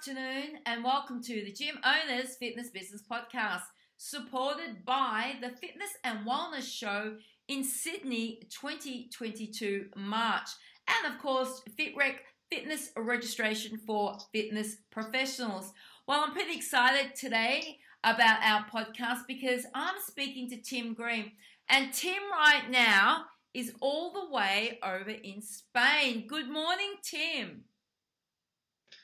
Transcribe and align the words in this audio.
afternoon, 0.00 0.56
and 0.64 0.82
welcome 0.82 1.22
to 1.22 1.44
the 1.44 1.52
Gym 1.52 1.78
Owners 1.84 2.36
Fitness 2.36 2.70
Business 2.70 3.02
Podcast, 3.02 3.64
supported 3.98 4.82
by 4.86 5.34
the 5.42 5.50
Fitness 5.50 5.90
and 6.02 6.26
Wellness 6.26 6.62
Show 6.62 7.16
in 7.48 7.62
Sydney 7.62 8.40
2022 8.48 9.90
March, 9.96 10.48
and 10.88 11.12
of 11.12 11.20
course, 11.20 11.60
FitRec 11.78 12.14
Fitness 12.50 12.92
registration 12.96 13.76
for 13.76 14.16
fitness 14.32 14.76
professionals. 14.90 15.70
Well, 16.08 16.24
I'm 16.24 16.32
pretty 16.32 16.56
excited 16.56 17.14
today 17.14 17.76
about 18.02 18.42
our 18.42 18.64
podcast 18.72 19.26
because 19.28 19.66
I'm 19.74 19.96
speaking 20.06 20.48
to 20.48 20.56
Tim 20.56 20.94
Green, 20.94 21.32
and 21.68 21.92
Tim 21.92 22.22
right 22.32 22.70
now 22.70 23.24
is 23.52 23.74
all 23.80 24.12
the 24.12 24.34
way 24.34 24.78
over 24.82 25.10
in 25.10 25.42
Spain. 25.42 26.26
Good 26.26 26.48
morning, 26.48 26.94
Tim. 27.02 27.64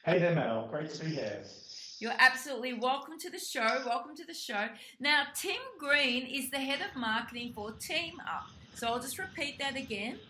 Hey 0.06 0.20
there, 0.20 0.36
Mel. 0.36 0.68
Great 0.70 0.88
to 0.90 1.04
be 1.04 1.10
here. 1.10 1.42
You're 1.98 2.14
absolutely 2.16 2.74
welcome 2.74 3.18
to 3.18 3.28
the 3.28 3.40
show. 3.40 3.82
Welcome 3.84 4.14
to 4.14 4.24
the 4.24 4.34
show. 4.34 4.68
Now, 5.00 5.24
Tim 5.34 5.56
Green 5.80 6.24
is 6.28 6.48
the 6.48 6.58
head 6.58 6.78
of 6.78 6.94
marketing 6.94 7.54
for 7.56 7.72
TeamUp. 7.72 8.44
So 8.76 8.86
I'll 8.86 9.00
just 9.00 9.18
repeat 9.18 9.58
that 9.58 9.74
again. 9.74 10.20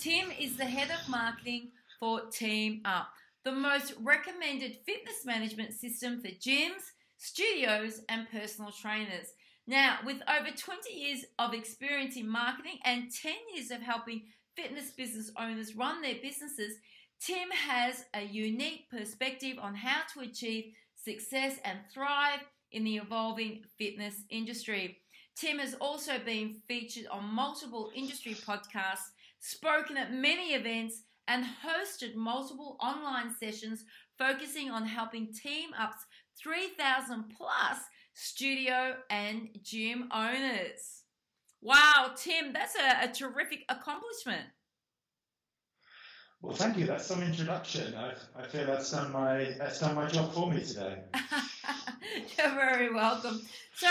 Tim 0.00 0.30
is 0.40 0.56
the 0.56 0.64
head 0.64 0.88
of 0.90 1.06
marketing 1.10 1.72
for 2.00 2.22
TeamUp, 2.30 3.04
the 3.44 3.52
most 3.52 3.92
recommended 4.02 4.78
fitness 4.86 5.26
management 5.26 5.74
system 5.74 6.22
for 6.22 6.28
gyms, 6.28 6.94
studios, 7.18 8.00
and 8.08 8.26
personal 8.30 8.72
trainers. 8.72 9.34
Now, 9.66 9.98
with 10.06 10.22
over 10.26 10.56
20 10.56 10.90
years 10.90 11.26
of 11.38 11.52
experience 11.52 12.16
in 12.16 12.26
marketing 12.30 12.78
and 12.82 13.12
10 13.12 13.34
years 13.54 13.70
of 13.70 13.82
helping 13.82 14.22
fitness 14.56 14.92
business 14.92 15.30
owners 15.38 15.76
run 15.76 16.00
their 16.00 16.16
businesses, 16.22 16.76
Tim 17.20 17.50
has 17.50 18.04
a 18.14 18.22
unique 18.22 18.88
perspective 18.90 19.58
on 19.60 19.74
how 19.74 20.02
to 20.14 20.20
achieve 20.20 20.72
success 20.94 21.56
and 21.64 21.78
thrive 21.92 22.40
in 22.72 22.84
the 22.84 22.96
evolving 22.96 23.62
fitness 23.76 24.22
industry. 24.30 24.98
Tim 25.36 25.58
has 25.58 25.74
also 25.74 26.18
been 26.24 26.56
featured 26.66 27.06
on 27.10 27.24
multiple 27.24 27.90
industry 27.94 28.34
podcasts, 28.34 29.10
spoken 29.40 29.96
at 29.96 30.12
many 30.12 30.54
events, 30.54 31.02
and 31.28 31.44
hosted 31.44 32.14
multiple 32.14 32.76
online 32.80 33.34
sessions 33.38 33.84
focusing 34.18 34.70
on 34.70 34.84
helping 34.84 35.28
TeamUp's 35.28 36.06
3,000 36.42 37.24
plus 37.36 37.78
studio 38.14 38.96
and 39.10 39.48
gym 39.62 40.08
owners. 40.12 41.04
Wow, 41.60 42.12
Tim, 42.16 42.52
that's 42.52 42.74
a, 42.76 43.04
a 43.04 43.12
terrific 43.12 43.64
accomplishment. 43.68 44.46
Well, 46.40 46.54
thank 46.54 46.76
you. 46.78 46.86
That's 46.86 47.04
some 47.04 47.22
introduction. 47.22 47.94
I, 47.94 48.14
I 48.36 48.46
feel 48.46 48.64
that's 48.64 48.90
done 48.92 49.12
my 49.12 49.54
that's 49.58 49.80
done 49.80 49.96
my 49.96 50.06
job 50.06 50.32
for 50.32 50.50
me 50.50 50.62
today. 50.62 50.98
You're 52.38 52.54
very 52.54 52.94
welcome. 52.94 53.40
So, 53.74 53.88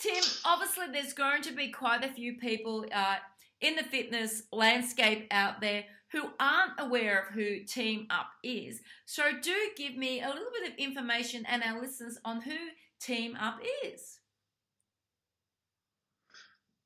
Tim, 0.00 0.22
obviously, 0.44 0.86
there's 0.92 1.12
going 1.12 1.42
to 1.42 1.52
be 1.52 1.70
quite 1.70 2.04
a 2.04 2.12
few 2.12 2.38
people 2.38 2.86
uh, 2.92 3.16
in 3.60 3.76
the 3.76 3.84
fitness 3.84 4.42
landscape 4.52 5.28
out 5.30 5.60
there 5.60 5.84
who 6.10 6.22
aren't 6.40 6.72
aware 6.78 7.20
of 7.20 7.34
who 7.34 7.60
TeamUp 7.64 8.26
is. 8.42 8.80
So, 9.04 9.22
do 9.40 9.54
give 9.76 9.96
me 9.96 10.22
a 10.22 10.28
little 10.28 10.50
bit 10.60 10.72
of 10.72 10.78
information 10.78 11.44
and 11.46 11.62
our 11.62 11.80
listeners 11.80 12.18
on 12.24 12.42
who 12.42 12.56
TeamUp 13.00 13.58
is. 13.84 14.18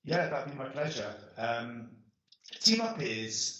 Yeah, 0.04 0.28
that'd 0.28 0.52
be 0.52 0.58
my 0.58 0.68
pleasure. 0.68 1.14
Um, 1.38 1.88
TeamUp 2.60 3.00
is 3.00 3.59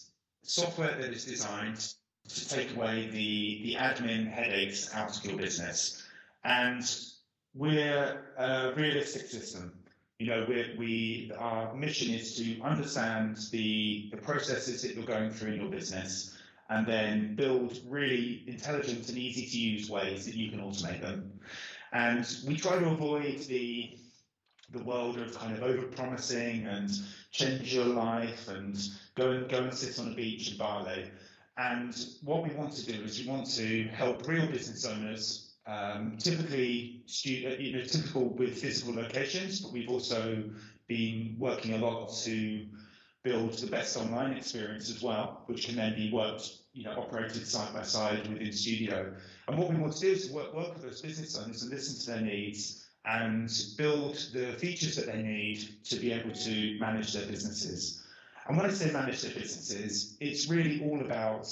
software 0.50 0.96
that 1.00 1.12
is 1.12 1.24
designed 1.24 1.94
to 2.28 2.48
take 2.48 2.74
away 2.76 3.08
the, 3.10 3.62
the 3.62 3.74
admin 3.78 4.30
headaches 4.30 4.92
out 4.94 5.16
of 5.16 5.24
your 5.24 5.36
business. 5.36 6.02
And 6.44 6.82
we're 7.54 8.24
a 8.36 8.72
realistic 8.76 9.26
system. 9.26 9.72
You 10.18 10.26
know, 10.26 10.46
we 10.48 10.74
we, 10.78 11.32
our 11.38 11.74
mission 11.74 12.12
is 12.12 12.36
to 12.36 12.60
understand 12.62 13.38
the, 13.52 14.08
the 14.10 14.18
processes 14.18 14.82
that 14.82 14.94
you're 14.94 15.04
going 15.04 15.30
through 15.30 15.52
in 15.52 15.60
your 15.60 15.70
business 15.70 16.36
and 16.68 16.86
then 16.86 17.34
build 17.36 17.78
really 17.88 18.44
intelligent 18.46 19.08
and 19.08 19.18
easy 19.18 19.46
to 19.46 19.58
use 19.58 19.88
ways 19.88 20.26
that 20.26 20.34
you 20.34 20.50
can 20.50 20.60
automate 20.60 21.00
them. 21.00 21.32
And 21.92 22.26
we 22.46 22.56
try 22.56 22.78
to 22.78 22.88
avoid 22.90 23.38
the 23.40 23.96
the 24.72 24.82
world 24.82 25.18
of 25.18 25.36
kind 25.36 25.56
of 25.56 25.62
over 25.62 25.82
promising 25.82 26.66
and 26.66 26.90
change 27.32 27.74
your 27.74 27.86
life 27.86 28.48
and 28.48 28.78
go 29.16 29.30
and 29.30 29.48
go 29.48 29.58
and 29.58 29.74
sit 29.74 29.98
on 29.98 30.12
a 30.12 30.14
beach 30.14 30.52
in 30.52 30.58
Bali. 30.58 31.10
And 31.56 31.94
what 32.22 32.42
we 32.42 32.54
want 32.54 32.72
to 32.72 32.92
do 32.92 33.02
is 33.02 33.20
we 33.20 33.28
want 33.28 33.50
to 33.56 33.84
help 33.88 34.26
real 34.26 34.46
business 34.46 34.84
owners, 34.86 35.54
um, 35.66 36.16
typically 36.18 37.04
uh, 37.06 37.50
you 37.58 37.76
know 37.76 37.84
typical 37.84 38.30
with 38.30 38.58
physical 38.58 38.94
locations, 38.94 39.60
but 39.60 39.72
we've 39.72 39.90
also 39.90 40.44
been 40.86 41.36
working 41.38 41.74
a 41.74 41.78
lot 41.78 42.12
to 42.24 42.66
build 43.22 43.52
the 43.52 43.66
best 43.66 43.96
online 43.96 44.32
experience 44.32 44.88
as 44.88 45.02
well, 45.02 45.42
which 45.46 45.66
can 45.66 45.76
then 45.76 45.94
be 45.94 46.10
worked, 46.10 46.50
you 46.72 46.84
know, 46.84 46.92
operated 46.92 47.46
side 47.46 47.72
by 47.74 47.82
side 47.82 48.26
within 48.26 48.52
studio. 48.52 49.12
And 49.46 49.58
what 49.58 49.68
we 49.68 49.76
want 49.76 49.92
to 49.94 50.00
do 50.00 50.10
is 50.10 50.30
work, 50.30 50.54
work 50.54 50.72
with 50.72 50.82
those 50.82 51.02
business 51.02 51.36
owners 51.36 51.62
and 51.62 51.70
listen 51.70 52.00
to 52.00 52.10
their 52.12 52.22
needs 52.22 52.79
and 53.04 53.50
build 53.76 54.16
the 54.32 54.52
features 54.58 54.96
that 54.96 55.06
they 55.06 55.22
need 55.22 55.82
to 55.84 55.96
be 55.96 56.12
able 56.12 56.32
to 56.32 56.78
manage 56.78 57.12
their 57.12 57.26
businesses. 57.26 58.02
And 58.46 58.56
when 58.56 58.66
I 58.66 58.72
say 58.72 58.90
manage 58.90 59.22
their 59.22 59.32
businesses, 59.32 60.16
it's 60.20 60.48
really 60.48 60.82
all 60.84 61.00
about 61.00 61.48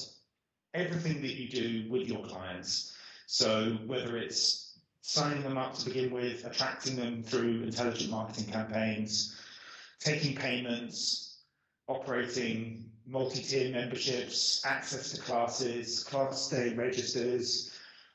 everything 0.74 1.22
that 1.22 1.34
you 1.34 1.48
do 1.48 1.90
with 1.90 2.08
your 2.08 2.24
clients. 2.26 2.94
So 3.26 3.78
whether 3.86 4.16
it's 4.16 4.78
signing 5.00 5.42
them 5.42 5.56
up 5.56 5.74
to 5.78 5.84
begin 5.86 6.10
with, 6.10 6.44
attracting 6.44 6.96
them 6.96 7.22
through 7.22 7.62
intelligent 7.62 8.10
marketing 8.10 8.52
campaigns, 8.52 9.36
taking 10.00 10.36
payments, 10.36 11.38
operating 11.88 12.90
multi-tier 13.06 13.72
memberships, 13.72 14.62
access 14.66 15.12
to 15.12 15.20
classes, 15.22 16.04
class 16.04 16.48
day 16.48 16.74
registers, 16.74 17.72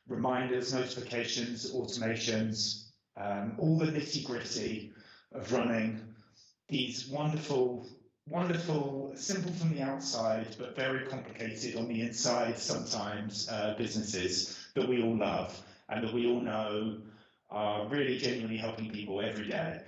reminders, 0.07 0.73
notifications, 0.73 1.73
automations, 1.73 2.82
um, 3.17 3.55
all 3.57 3.77
the 3.77 3.85
nitty 3.87 4.25
gritty 4.25 4.91
of 5.33 5.51
running 5.51 6.01
these 6.69 7.07
wonderful, 7.07 7.85
wonderful, 8.27 9.11
simple 9.15 9.51
from 9.53 9.73
the 9.75 9.81
outside, 9.81 10.55
but 10.57 10.75
very 10.75 11.05
complicated 11.07 11.75
on 11.75 11.87
the 11.87 12.01
inside 12.01 12.57
sometimes 12.57 13.47
uh, 13.49 13.75
businesses 13.77 14.67
that 14.75 14.87
we 14.87 15.03
all 15.03 15.15
love 15.17 15.61
and 15.89 16.03
that 16.03 16.13
we 16.13 16.27
all 16.27 16.41
know 16.41 16.97
are 17.49 17.87
really 17.87 18.17
genuinely 18.17 18.57
helping 18.57 18.89
people 18.89 19.21
every 19.21 19.47
day. 19.47 19.81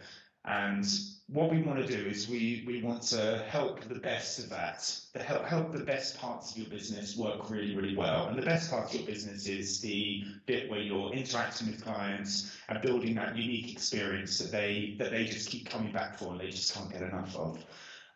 And 0.44 0.86
what 1.28 1.50
we 1.50 1.62
want 1.64 1.80
to 1.80 1.88
do 1.88 2.08
is 2.08 2.30
we, 2.30 2.64
we 2.68 2.84
want 2.84 3.02
to 3.02 3.44
help 3.50 3.82
the 3.86 4.00
best 4.00 4.38
of 4.38 4.50
that, 4.50 4.96
the 5.14 5.24
help, 5.24 5.44
help 5.46 5.72
the 5.72 5.84
best 5.84 6.18
parts 6.20 6.52
of 6.52 6.58
your 6.58 6.70
business 6.70 7.18
work 7.18 7.50
really, 7.50 7.76
really 7.76 7.96
well. 7.96 8.28
And 8.28 8.38
the 8.38 8.46
best 8.46 8.70
part 8.70 8.94
of 8.94 8.94
your 8.94 9.08
business 9.08 9.48
is 9.48 9.82
the 9.82 10.24
bit 10.46 10.70
where 10.70 10.80
you're 10.80 11.12
interacting 11.14 11.68
with 11.68 11.84
clients 11.84 12.56
and 12.70 12.80
building 12.82 13.16
that 13.16 13.36
unique 13.36 13.72
experience 13.72 14.38
that 14.38 14.52
they 14.52 14.96
that 15.00 15.10
they 15.10 15.26
just 15.26 15.50
keep 15.50 15.68
coming 15.68 15.92
back 15.92 16.20
for 16.20 16.32
and 16.32 16.40
they 16.40 16.52
just 16.52 16.76
can't 16.76 16.92
get 16.92 17.02
enough 17.02 17.36
of. 17.36 17.64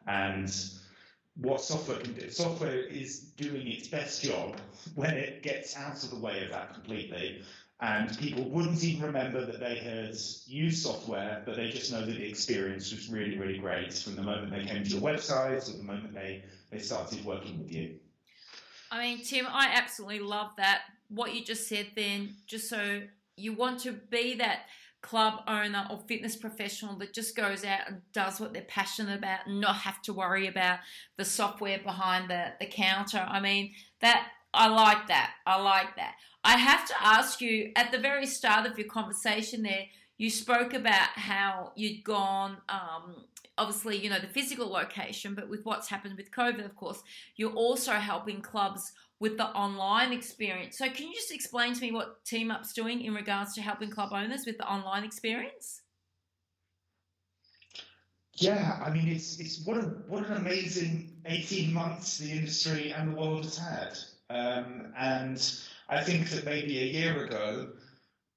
And 0.05 0.53
what 1.35 1.61
software 1.61 1.97
can 1.97 2.13
do. 2.13 2.29
Software 2.29 2.79
is 2.79 3.19
doing 3.37 3.67
its 3.67 3.87
best 3.87 4.21
job 4.21 4.57
when 4.93 5.15
it 5.15 5.41
gets 5.41 5.75
out 5.75 6.03
of 6.03 6.11
the 6.11 6.19
way 6.19 6.43
of 6.43 6.51
that 6.51 6.73
completely 6.75 7.41
and 7.81 8.17
people 8.17 8.43
wouldn't 8.49 8.83
even 8.83 9.05
remember 9.05 9.45
that 9.45 9.59
they 9.59 9.75
had 9.75 10.15
used 10.45 10.83
software, 10.83 11.41
but 11.45 11.55
they 11.55 11.69
just 11.69 11.91
know 11.91 12.05
that 12.05 12.11
the 12.11 12.27
experience 12.27 12.91
was 12.91 13.07
really, 13.09 13.37
really 13.37 13.57
great 13.57 13.93
from 13.93 14.15
the 14.15 14.21
moment 14.21 14.51
they 14.51 14.65
came 14.65 14.83
to 14.83 14.89
your 14.89 15.01
website 15.01 15.69
or 15.69 15.77
the 15.77 15.83
moment 15.83 16.13
they, 16.13 16.43
they 16.71 16.79
started 16.79 17.23
working 17.23 17.57
with 17.57 17.71
you. 17.71 17.95
I 18.91 18.99
mean, 18.99 19.23
Tim, 19.23 19.45
I 19.47 19.69
absolutely 19.73 20.19
love 20.19 20.51
that. 20.57 20.81
What 21.07 21.33
you 21.33 21.43
just 21.43 21.67
said 21.69 21.87
then, 21.95 22.35
just 22.47 22.67
so 22.67 23.01
you 23.37 23.53
want 23.53 23.79
to 23.81 23.93
be 23.93 24.35
that 24.35 24.63
club 25.01 25.41
owner 25.47 25.87
or 25.89 25.99
fitness 26.07 26.35
professional 26.35 26.97
that 26.97 27.13
just 27.13 27.35
goes 27.35 27.63
out 27.63 27.79
and 27.87 28.01
does 28.11 28.39
what 28.39 28.51
they're 28.51 28.61
passionate 28.63 29.17
about 29.17 29.47
and 29.47 29.61
not 29.61 29.77
have 29.77 30.01
to 30.01 30.11
worry 30.11 30.47
about 30.47 30.79
the 31.15 31.23
software 31.23 31.79
behind 31.79 32.29
the, 32.29 32.51
the 32.59 32.65
counter. 32.65 33.25
I 33.25 33.39
mean, 33.39 33.73
that 34.01 34.27
I 34.53 34.67
like 34.67 35.07
that. 35.07 35.31
I 35.45 35.61
like 35.61 35.95
that. 35.95 36.15
I 36.43 36.57
have 36.57 36.87
to 36.87 36.93
ask 37.01 37.41
you 37.41 37.71
at 37.75 37.91
the 37.91 37.99
very 37.99 38.25
start 38.25 38.65
of 38.65 38.77
your 38.77 38.87
conversation 38.87 39.61
there, 39.63 39.85
you 40.17 40.29
spoke 40.29 40.73
about 40.73 41.09
how 41.09 41.71
you'd 41.75 42.03
gone, 42.03 42.57
um, 42.67 43.25
obviously, 43.57 43.97
you 43.97 44.09
know, 44.09 44.19
the 44.19 44.27
physical 44.27 44.67
location, 44.67 45.35
but 45.35 45.49
with 45.49 45.65
what's 45.65 45.87
happened 45.87 46.17
with 46.17 46.31
COVID, 46.31 46.65
of 46.65 46.75
course, 46.75 47.01
you're 47.35 47.53
also 47.53 47.93
helping 47.93 48.41
clubs 48.41 48.91
with 49.19 49.37
the 49.37 49.47
online 49.47 50.11
experience. 50.11 50.77
So, 50.77 50.89
can 50.89 51.07
you 51.07 51.13
just 51.13 51.31
explain 51.31 51.73
to 51.73 51.81
me 51.81 51.91
what 51.91 52.23
TeamUp's 52.25 52.73
doing 52.73 53.01
in 53.01 53.13
regards 53.13 53.53
to 53.55 53.61
helping 53.61 53.89
club 53.89 54.11
owners 54.13 54.45
with 54.45 54.57
the 54.57 54.67
online 54.69 55.03
experience? 55.03 55.81
Yeah, 58.35 58.81
I 58.83 58.89
mean, 58.89 59.09
it's 59.09 59.39
it's 59.39 59.65
what 59.65 59.77
a 59.77 59.81
what 60.07 60.25
an 60.25 60.37
amazing 60.37 61.11
eighteen 61.25 61.73
months 61.73 62.17
the 62.17 62.31
industry 62.31 62.93
and 62.93 63.11
the 63.11 63.19
world 63.19 63.43
has 63.43 63.57
had. 63.57 63.97
Um, 64.29 64.93
and 64.97 65.59
I 65.87 66.03
think 66.03 66.29
that 66.29 66.45
maybe 66.45 66.79
a 66.79 66.85
year 66.85 67.25
ago 67.25 67.69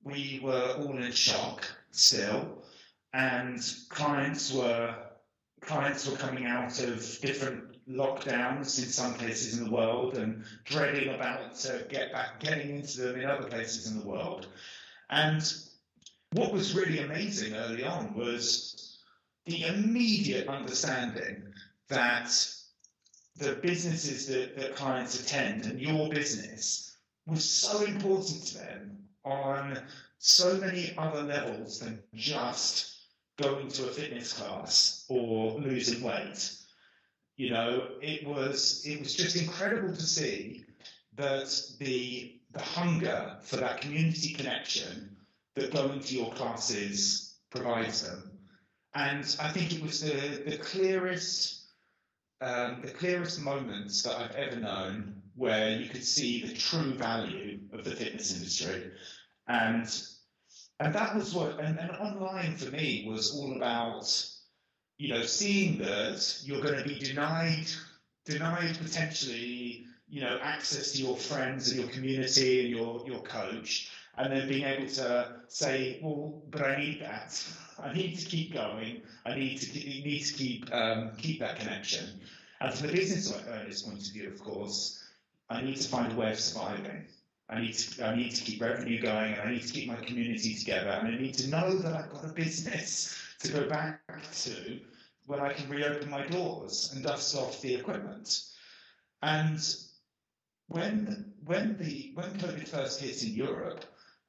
we 0.05 0.41
were 0.43 0.75
all 0.79 0.97
in 0.97 1.13
shock 1.13 1.67
still, 1.91 2.65
and 3.13 3.61
clients 3.89 4.53
were 4.53 4.95
clients 5.61 6.09
were 6.09 6.17
coming 6.17 6.47
out 6.47 6.81
of 6.81 7.19
different 7.21 7.73
lockdowns 7.89 8.79
in 8.79 8.89
some 8.89 9.15
places 9.15 9.59
in 9.59 9.65
the 9.65 9.71
world 9.71 10.17
and 10.17 10.45
dreading 10.65 11.15
about 11.15 11.55
to 11.55 11.87
get 11.89 12.13
back 12.13 12.41
getting 12.41 12.77
into 12.77 13.03
them 13.03 13.21
in 13.21 13.27
other 13.27 13.49
places 13.49 13.91
in 13.91 14.01
the 14.01 14.07
world. 14.07 14.49
And 15.11 15.43
what 16.33 16.53
was 16.53 16.75
really 16.75 17.01
amazing 17.01 17.55
early 17.55 17.85
on 17.85 18.15
was 18.15 18.99
the 19.47 19.67
immediate 19.67 20.49
understanding 20.49 21.53
that 21.89 22.31
the 23.37 23.55
businesses 23.55 24.27
that, 24.27 24.57
that 24.57 24.77
clients 24.77 25.21
attend 25.21 25.67
and 25.67 25.81
your 25.81 26.09
business 26.09 26.97
was 27.27 27.45
so 27.45 27.85
important 27.85 28.45
to 28.47 28.59
them 28.59 28.99
on 29.25 29.79
so 30.19 30.57
many 30.59 30.95
other 30.99 31.23
levels 31.23 31.81
than 31.81 32.03
just 32.15 32.97
going 33.41 33.69
to 33.69 33.85
a 33.85 33.93
fitness 33.93 34.33
class 34.33 35.05
or 35.09 35.59
losing 35.59 36.03
weight. 36.03 36.57
You 37.37 37.51
know, 37.51 37.89
it 38.01 38.27
was 38.27 38.85
it 38.87 39.01
was 39.01 39.15
just 39.15 39.37
incredible 39.37 39.95
to 39.95 40.03
see 40.03 40.65
that 41.15 41.49
the 41.79 42.41
the 42.53 42.63
hunger 42.63 43.39
for 43.43 43.57
that 43.57 43.81
community 43.81 44.35
connection 44.35 45.17
that 45.55 45.73
going 45.73 46.01
to 46.01 46.15
your 46.15 46.33
classes 46.33 47.37
provides 47.51 48.07
them. 48.07 48.39
And 48.95 49.25
I 49.41 49.49
think 49.51 49.73
it 49.75 49.83
was 49.83 50.01
the, 50.01 50.43
the 50.51 50.59
clearest 50.59 51.62
um, 52.43 52.83
the 52.83 52.91
clearest 52.91 53.41
moments 53.41 54.03
that 54.03 54.19
I've 54.19 54.35
ever 54.35 54.57
known 54.57 55.23
where 55.35 55.71
you 55.71 55.89
could 55.89 56.05
see 56.05 56.45
the 56.45 56.55
true 56.55 56.95
value 56.95 57.61
of 57.73 57.85
the 57.85 57.93
fitness 57.93 58.35
industry. 58.35 58.91
And 59.49 59.87
and 60.81 60.95
that 60.95 61.15
was 61.15 61.35
what 61.35 61.61
and, 61.61 61.79
and 61.79 61.91
online 61.93 62.57
for 62.57 62.71
me 62.71 63.05
was 63.09 63.35
all 63.37 63.57
about 63.57 64.07
you 64.99 65.15
know 65.15 65.23
seeing 65.23 65.79
that 65.79 66.41
you're 66.45 66.61
going 66.61 66.79
to 66.79 66.89
be 66.89 66.99
denied 66.99 67.67
denied 68.25 68.77
potentially 68.79 69.85
you 70.09 70.21
know 70.21 70.39
access 70.43 70.93
to 70.93 71.03
your 71.03 71.17
friends 71.17 71.71
and 71.71 71.81
your 71.81 71.91
community 71.91 72.61
and 72.61 72.71
your 72.71 73.03
your 73.07 73.23
coach 73.23 73.91
and 74.19 74.33
then 74.33 74.49
being 74.49 74.65
able 74.65 74.87
to 74.89 75.37
say 75.49 75.99
well 76.03 76.43
but 76.51 76.63
i 76.63 76.77
need 76.77 77.01
that 77.01 77.45
i 77.83 77.93
need 77.93 78.19
to 78.19 78.27
keep 78.27 78.53
going. 78.53 79.03
I 79.27 79.35
need 79.35 79.59
to 79.59 79.79
need 79.79 80.25
to 80.25 80.35
keep 80.35 80.73
um, 80.73 81.13
keep 81.19 81.41
that 81.41 81.59
connection. 81.59 82.21
And 82.61 82.73
from 82.73 82.87
the 82.89 82.93
business 82.93 83.33
owner's 83.33 83.83
point 83.83 84.07
of 84.07 84.13
view 84.13 84.29
of 84.29 84.41
course 84.41 85.03
i 85.51 85.61
need 85.61 85.77
to 85.77 85.89
find 85.89 86.13
a 86.13 86.17
way 86.17 86.31
of 86.31 86.39
surviving. 86.39 87.07
I 87.49 87.61
need 87.61 87.75
to 87.75 88.07
I 88.07 88.17
need 88.17 88.35
to 88.35 88.43
keep 88.43 88.61
revenue 88.63 89.01
going 89.03 89.35
and 89.35 89.49
I 89.49 89.53
need 89.53 89.67
to 89.67 89.73
keep 89.73 89.89
my 89.89 89.97
community 89.97 90.55
together 90.55 90.91
and 90.91 91.09
I 91.09 91.19
need 91.19 91.35
to 91.35 91.49
know 91.49 91.77
that 91.79 91.95
I've 91.95 92.11
got 92.11 92.25
a 92.25 92.33
business 92.33 93.19
to 93.41 93.53
go 93.53 93.69
back 93.69 94.01
to 94.33 94.81
when 95.27 95.41
I 95.41 95.53
can 95.53 95.69
reopen 95.69 96.11
my 96.11 96.27
doors 96.27 96.93
and 96.95 97.05
dust 97.05 97.37
off 97.37 97.61
the 97.61 97.75
equipment. 97.75 98.43
And 99.23 99.61
when 100.69 101.33
when 101.45 101.77
the 101.79 102.13
when 102.15 102.31
COVID 102.39 102.69
first 102.69 103.01
hit 103.01 103.23
in 103.23 103.35
Europe, 103.35 103.85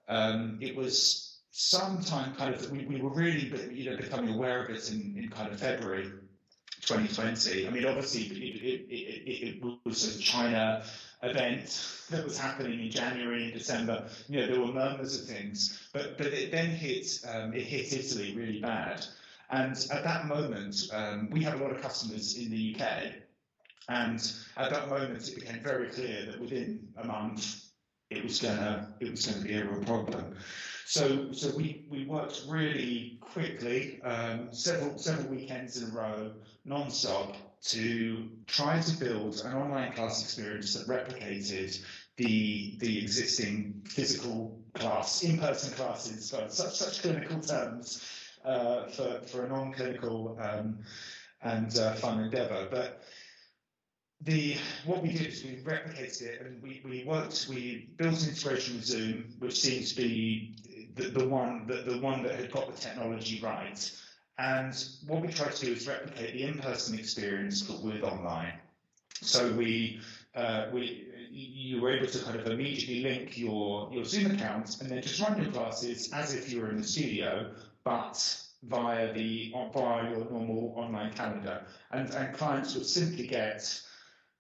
um, 0.08 0.58
it 0.62 0.76
was 0.76 1.33
sometime 1.56 2.34
kind 2.34 2.56
of 2.56 2.72
we, 2.72 2.84
we 2.86 3.00
were 3.00 3.12
really 3.12 3.54
you 3.72 3.90
know 3.90 3.96
becoming 3.96 4.34
aware 4.34 4.64
of 4.64 4.72
it 4.72 4.92
in, 4.92 5.16
in 5.16 5.30
kind 5.30 5.54
of 5.54 5.60
February 5.60 6.12
2020. 6.82 7.68
I 7.68 7.70
mean, 7.70 7.86
obviously 7.86 8.24
it, 8.24 8.62
it, 8.64 8.92
it, 8.92 9.62
it 9.62 9.78
was 9.86 10.18
a 10.18 10.20
China 10.20 10.84
event 11.22 12.06
that 12.10 12.24
was 12.26 12.38
happening 12.38 12.80
in 12.80 12.90
January 12.90 13.46
and 13.46 13.54
December. 13.54 14.08
You 14.28 14.42
know, 14.42 14.48
there 14.48 14.60
were 14.60 14.74
murmurs 14.74 15.22
of 15.22 15.28
things, 15.28 15.90
but 15.94 16.18
but 16.18 16.28
it 16.28 16.52
then 16.52 16.72
hit 16.72 17.24
um, 17.32 17.54
it 17.54 17.64
hit 17.64 17.94
Italy 17.94 18.36
really 18.36 18.60
bad. 18.60 19.06
And 19.52 19.78
at 19.92 20.04
that 20.04 20.26
moment, 20.26 20.90
um, 20.92 21.30
we 21.30 21.44
had 21.44 21.54
a 21.54 21.58
lot 21.58 21.72
of 21.72 21.82
customers 21.84 22.36
in 22.36 22.50
the 22.50 22.76
UK, 22.76 23.14
and 23.90 24.34
at 24.58 24.72
that 24.72 24.90
moment, 24.90 25.30
it 25.30 25.36
became 25.36 25.62
very 25.62 25.90
clear 25.90 26.26
that 26.26 26.42
within 26.42 26.88
a 26.98 27.06
month, 27.06 27.64
it 28.10 28.24
was 28.24 28.42
gonna 28.42 28.96
it 29.00 29.12
was 29.12 29.28
gonna 29.28 29.46
be 29.46 29.54
a 29.54 29.64
real 29.64 29.84
problem. 29.84 30.36
So 30.86 31.32
so 31.32 31.56
we, 31.56 31.86
we 31.90 32.06
worked 32.06 32.44
really 32.48 33.18
quickly, 33.22 34.02
um, 34.04 34.50
several 34.52 34.98
several 34.98 35.28
weekends 35.30 35.82
in 35.82 35.90
a 35.90 35.94
row, 35.94 36.32
non-stop, 36.66 37.36
to 37.64 38.30
try 38.46 38.80
to 38.82 38.98
build 38.98 39.42
an 39.46 39.54
online 39.54 39.94
class 39.94 40.22
experience 40.22 40.74
that 40.74 40.88
replicated 40.88 41.82
the 42.18 42.78
the 42.80 43.02
existing 43.02 43.82
physical 43.86 44.60
class, 44.74 45.24
in-person 45.24 45.74
classes 45.74 46.30
for 46.30 46.48
such 46.50 46.76
such 46.76 47.02
clinical 47.02 47.40
terms 47.40 48.04
uh, 48.44 48.88
for 48.88 49.22
for 49.26 49.46
a 49.46 49.50
non-clinical 49.50 50.38
um, 50.42 50.80
and 51.42 51.78
uh, 51.78 51.94
fun 51.96 52.20
endeavour. 52.22 52.68
But 52.70 53.04
the 54.22 54.56
what 54.86 55.02
we 55.02 55.12
did 55.12 55.28
is 55.28 55.44
we 55.44 55.58
replicated 55.64 56.22
it 56.22 56.42
and 56.42 56.62
we, 56.62 56.82
we 56.86 57.04
worked 57.06 57.48
we 57.50 57.90
built 57.98 58.26
integration 58.28 58.76
with 58.76 58.86
Zoom, 58.86 59.26
which 59.40 59.60
seems 59.60 59.94
to 59.94 60.02
be 60.02 60.56
the, 60.96 61.08
the 61.08 61.28
one 61.28 61.66
the, 61.68 61.92
the 61.92 61.98
one 62.00 62.24
that 62.24 62.36
had 62.36 62.52
got 62.52 62.74
the 62.74 62.80
technology 62.80 63.40
right. 63.42 63.92
And 64.38 64.74
what 65.06 65.22
we 65.22 65.28
tried 65.28 65.56
to 65.56 65.66
do 65.66 65.74
is 65.74 65.88
replicate 65.88 66.34
the 66.34 66.44
in-person 66.44 66.98
experience 66.98 67.62
but 67.62 67.84
with 67.84 68.04
online. 68.04 68.54
So 69.22 69.52
we 69.54 70.00
uh, 70.36 70.68
we 70.74 71.08
you 71.30 71.82
were 71.82 71.92
able 71.92 72.08
to 72.08 72.20
kind 72.20 72.40
of 72.40 72.46
immediately 72.48 73.02
link 73.02 73.38
your 73.38 73.90
your 73.92 74.06
Zoom 74.06 74.32
account 74.32 74.82
and 74.82 74.90
then 74.90 75.02
just 75.02 75.20
run 75.20 75.42
your 75.42 75.52
classes 75.52 76.12
as 76.14 76.34
if 76.34 76.52
you 76.52 76.62
were 76.62 76.70
in 76.70 76.78
the 76.78 76.88
studio, 76.88 77.52
but 77.84 78.40
via 78.64 79.14
the 79.14 79.54
via 79.74 80.10
your 80.10 80.30
normal 80.32 80.74
online 80.76 81.14
calendar. 81.14 81.66
And 81.92 82.10
and 82.12 82.36
clients 82.36 82.76
would 82.76 82.86
simply 82.86 83.28
get 83.28 83.82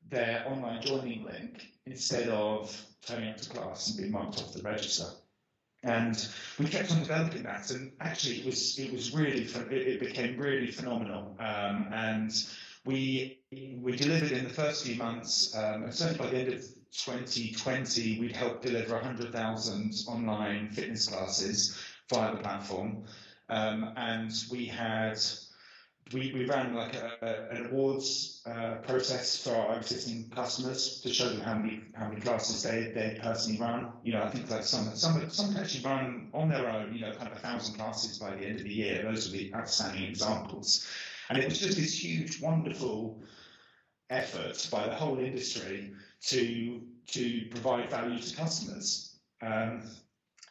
their 0.09 0.43
online 0.47 0.81
joining 0.81 1.23
link 1.23 1.67
instead 1.85 2.29
of 2.29 2.85
turning 3.05 3.29
up 3.29 3.37
to 3.37 3.49
class 3.49 3.89
and 3.89 3.97
being 3.97 4.11
marked 4.11 4.39
off 4.39 4.53
the 4.53 4.61
register. 4.61 5.05
And 5.83 6.27
we 6.59 6.67
kept 6.67 6.91
on 6.91 6.99
developing 6.99 7.43
that, 7.43 7.69
and 7.71 7.91
actually, 7.99 8.39
it 8.39 8.45
was 8.45 8.79
it 8.79 8.93
was 8.93 9.13
really 9.13 9.43
it 9.43 9.99
became 9.99 10.37
really 10.37 10.71
phenomenal. 10.71 11.35
Um, 11.39 11.87
and 11.91 12.31
we 12.85 13.39
we 13.51 13.95
delivered 13.97 14.31
in 14.31 14.45
the 14.45 14.49
first 14.49 14.85
few 14.85 14.95
months, 14.95 15.55
um, 15.57 15.83
and 15.83 15.93
certainly 15.93 16.19
by 16.19 16.27
the 16.27 16.37
end 16.37 16.53
of 16.53 16.61
2020, 16.93 18.19
we'd 18.19 18.35
helped 18.35 18.63
deliver 18.63 18.95
100,000 18.95 19.93
online 20.07 20.69
fitness 20.69 21.07
classes 21.07 21.77
via 22.09 22.31
the 22.31 22.41
platform, 22.41 23.03
um, 23.49 23.91
and 23.97 24.31
we 24.51 24.65
had 24.65 25.19
we, 26.11 26.33
we 26.33 26.45
ran 26.45 26.75
like 26.75 26.95
a, 26.95 27.47
an 27.51 27.67
awards 27.67 28.41
uh, 28.45 28.75
process 28.85 29.41
for 29.41 29.55
our 29.55 29.77
existing 29.77 30.29
customers 30.35 30.99
to 31.01 31.13
show 31.13 31.29
them 31.29 31.39
how 31.39 31.55
many 31.55 31.81
how 31.93 32.07
many 32.09 32.19
classes 32.19 32.61
they 32.61 32.91
they 32.93 33.19
personally 33.21 33.59
run. 33.59 33.91
You 34.03 34.13
know, 34.13 34.23
I 34.23 34.29
think 34.29 34.49
like 34.49 34.63
some 34.63 34.93
some 34.95 35.29
some 35.29 35.55
actually 35.55 35.83
run 35.83 36.29
on 36.33 36.49
their 36.49 36.69
own. 36.69 36.93
You 36.93 37.01
know, 37.01 37.13
kind 37.13 37.31
of 37.31 37.37
a 37.37 37.39
thousand 37.39 37.75
classes 37.75 38.17
by 38.17 38.35
the 38.35 38.45
end 38.45 38.59
of 38.59 38.63
the 38.63 38.73
year. 38.73 39.03
Those 39.03 39.29
are 39.29 39.31
the 39.31 39.53
outstanding 39.55 40.03
examples, 40.03 40.87
and 41.29 41.37
it 41.37 41.47
was 41.47 41.59
just 41.59 41.77
this 41.77 42.03
huge, 42.03 42.41
wonderful 42.41 43.21
effort 44.09 44.67
by 44.71 44.87
the 44.87 44.95
whole 44.95 45.19
industry 45.19 45.93
to 46.23 46.81
to 47.07 47.47
provide 47.51 47.89
value 47.89 48.19
to 48.19 48.35
customers. 48.35 49.15
Um, 49.41 49.83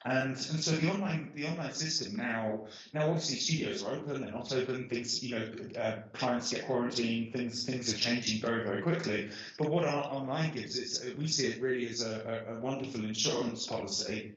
and, 0.05 0.31
and 0.31 0.37
so 0.37 0.73
the 0.73 0.91
online 0.91 1.31
the 1.35 1.47
online 1.47 1.73
system 1.73 2.17
now 2.17 2.67
now 2.93 3.09
obviously 3.09 3.37
studios 3.37 3.85
are 3.85 3.95
open 3.95 4.23
they're 4.23 4.33
not 4.33 4.53
open 4.53 4.89
things 4.89 5.23
you 5.23 5.37
know 5.37 5.49
uh, 5.81 5.97
clients 6.13 6.53
get 6.53 6.67
quarantined 6.67 7.33
things 7.33 7.65
things 7.65 7.93
are 7.93 7.97
changing 7.97 8.41
very 8.41 8.65
very 8.65 8.83
quickly. 8.83 9.31
But 9.59 9.71
what 9.71 9.85
our 9.85 10.05
online 10.05 10.53
gives 10.53 10.77
is 10.77 11.05
we 11.17 11.29
see 11.29 11.47
it 11.49 11.61
really 11.61 11.89
as 11.89 12.03
a, 12.03 12.45
a, 12.49 12.55
a 12.57 12.61
wonderful 12.61 13.05
insurance 13.05 13.67
policy 13.67 14.35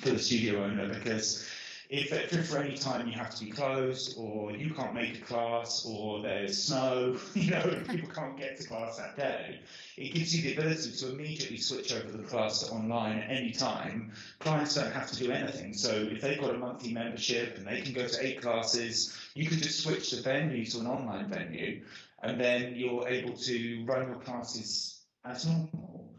for 0.00 0.10
the 0.10 0.18
studio 0.18 0.64
owner 0.64 0.88
because 0.88 1.46
if, 1.90 2.48
for 2.48 2.58
any 2.58 2.76
time 2.76 3.08
you 3.08 3.14
have 3.14 3.34
to 3.34 3.44
be 3.44 3.50
closed 3.50 4.16
or 4.16 4.52
you 4.52 4.72
can't 4.72 4.94
make 4.94 5.18
a 5.18 5.20
class 5.22 5.84
or 5.84 6.22
there's 6.22 6.62
snow, 6.62 7.16
you 7.34 7.50
know, 7.50 7.82
people 7.88 8.08
can't 8.08 8.36
get 8.36 8.60
to 8.60 8.66
class 8.68 8.96
that 8.96 9.16
day, 9.16 9.58
it 9.96 10.14
gives 10.14 10.34
you 10.34 10.42
the 10.42 10.60
ability 10.60 10.92
to 10.92 11.10
immediately 11.10 11.56
switch 11.56 11.92
over 11.92 12.16
the 12.16 12.22
class 12.22 12.62
to 12.62 12.72
online 12.72 13.18
at 13.18 13.30
any 13.30 13.50
time. 13.50 14.12
Clients 14.38 14.76
don't 14.76 14.92
have 14.92 15.10
to 15.10 15.16
do 15.16 15.32
anything. 15.32 15.74
So 15.74 15.90
if 15.90 16.20
they've 16.20 16.40
got 16.40 16.54
a 16.54 16.58
monthly 16.58 16.92
membership 16.92 17.58
and 17.58 17.66
they 17.66 17.80
can 17.80 17.92
go 17.92 18.06
to 18.06 18.24
eight 18.24 18.40
classes, 18.40 19.18
you 19.34 19.48
can 19.48 19.58
just 19.58 19.82
switch 19.82 20.12
the 20.12 20.22
venue 20.22 20.64
to 20.66 20.78
an 20.78 20.86
online 20.86 21.28
venue 21.28 21.82
and 22.22 22.40
then 22.40 22.74
you're 22.76 23.08
able 23.08 23.36
to 23.36 23.84
run 23.84 24.06
your 24.06 24.20
classes 24.20 25.00
as 25.24 25.44
normal. 25.44 26.14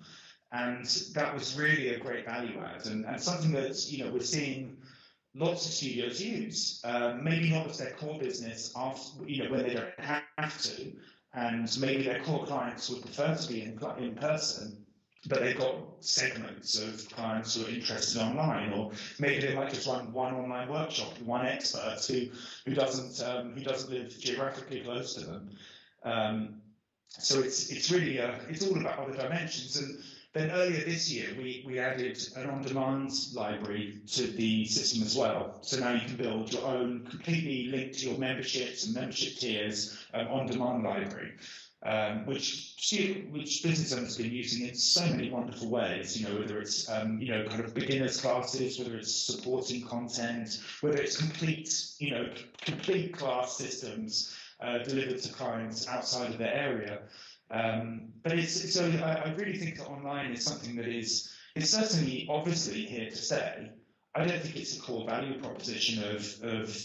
And 0.51 0.85
that 1.13 1.33
was 1.33 1.57
really 1.57 1.89
a 1.89 1.99
great 1.99 2.25
value 2.25 2.59
add 2.59 2.85
and, 2.87 3.05
and 3.05 3.21
something 3.21 3.53
that, 3.53 3.89
you 3.89 4.03
know, 4.03 4.11
we're 4.11 4.19
seeing 4.19 4.80
lots 5.33 5.65
of 5.65 5.71
studios 5.71 6.21
use. 6.21 6.81
Um, 6.83 7.23
maybe 7.23 7.49
not 7.49 7.69
as 7.69 7.77
their 7.77 7.91
core 7.91 8.19
business, 8.19 8.73
after, 8.75 9.25
you 9.25 9.43
know, 9.43 9.51
when 9.51 9.63
they 9.63 9.73
don't 9.73 9.99
have 9.99 10.61
to, 10.63 10.91
and 11.33 11.77
maybe 11.79 12.03
their 12.03 12.21
core 12.23 12.45
clients 12.45 12.89
would 12.89 13.01
prefer 13.01 13.35
to 13.35 13.47
be 13.47 13.61
in, 13.63 13.79
in 13.99 14.15
person. 14.15 14.85
but 15.27 15.41
they've 15.41 15.57
got 15.57 15.75
segments 15.99 16.79
of 16.79 17.07
clients 17.11 17.55
who 17.55 17.65
are 17.65 17.69
interested 17.69 18.19
online, 18.21 18.73
or 18.73 18.91
maybe 19.19 19.45
they 19.45 19.53
might 19.53 19.69
just 19.69 19.85
run 19.85 20.11
one 20.11 20.33
online 20.33 20.67
workshop, 20.67 21.13
one 21.21 21.45
expert 21.45 22.03
who 22.07 22.27
who 22.65 22.73
doesn't 22.73 23.21
um, 23.27 23.53
who 23.53 23.61
doesn't 23.63 23.91
live 23.91 24.17
geographically 24.19 24.81
close 24.81 25.13
to 25.13 25.21
them. 25.21 25.49
Um, 26.03 26.61
so 27.07 27.39
it's 27.39 27.69
it's 27.71 27.91
really 27.91 28.17
a, 28.17 28.39
it's 28.49 28.65
all 28.65 28.79
about 28.79 28.97
other 28.97 29.15
dimensions. 29.15 29.77
And 29.77 29.99
then 30.33 30.51
earlier 30.51 30.85
this 30.85 31.11
year, 31.11 31.29
we, 31.37 31.63
we 31.65 31.79
added 31.79 32.17
an 32.37 32.49
on-demand 32.49 33.11
library 33.33 33.99
to 34.13 34.27
the 34.27 34.65
system 34.65 35.03
as 35.03 35.15
well. 35.15 35.59
So 35.61 35.79
now 35.79 35.93
you 35.93 36.01
can 36.01 36.15
build 36.15 36.53
your 36.53 36.65
own 36.65 37.05
completely 37.09 37.65
linked 37.65 37.99
to 37.99 38.09
your 38.09 38.17
memberships 38.17 38.85
and 38.85 38.95
membership 38.95 39.39
tiers 39.39 40.05
um, 40.13 40.27
on-demand 40.27 40.83
library 40.83 41.33
um, 41.83 42.25
which 42.25 42.75
which 43.31 43.63
business 43.63 43.93
owners 43.93 44.17
have 44.17 44.25
been 44.25 44.35
using 44.35 44.67
in 44.67 44.75
so 44.75 45.05
many 45.07 45.29
wonderful 45.29 45.69
ways. 45.69 46.19
You 46.19 46.27
know, 46.27 46.39
whether 46.39 46.59
it's 46.59 46.89
um, 46.89 47.19
you 47.19 47.29
know 47.29 47.47
kind 47.47 47.61
of 47.61 47.73
beginners 47.73 48.21
classes, 48.21 48.77
whether 48.77 48.95
it's 48.95 49.13
supporting 49.13 49.85
content, 49.87 50.59
whether 50.81 51.01
it's 51.01 51.17
complete 51.17 51.73
you 51.97 52.11
know 52.11 52.29
complete 52.61 53.17
class 53.17 53.57
systems 53.57 54.35
uh, 54.61 54.79
delivered 54.79 55.21
to 55.23 55.33
clients 55.33 55.87
outside 55.87 56.31
of 56.31 56.37
their 56.37 56.53
area. 56.53 56.99
Um, 57.51 58.13
but 58.23 58.37
it's 58.37 58.73
so 58.73 58.85
I, 59.03 59.29
I 59.29 59.33
really 59.33 59.57
think 59.57 59.77
that 59.77 59.87
online 59.87 60.31
is 60.31 60.43
something 60.43 60.75
that 60.77 60.87
is 60.87 61.33
is 61.55 61.69
certainly 61.69 62.27
obviously 62.29 62.85
here 62.85 63.09
to 63.09 63.15
stay. 63.15 63.71
I 64.15 64.25
don't 64.25 64.41
think 64.41 64.57
it's 64.57 64.77
a 64.77 64.81
core 64.81 65.05
value 65.05 65.39
proposition 65.39 66.03
of 66.03 66.37
of 66.43 66.77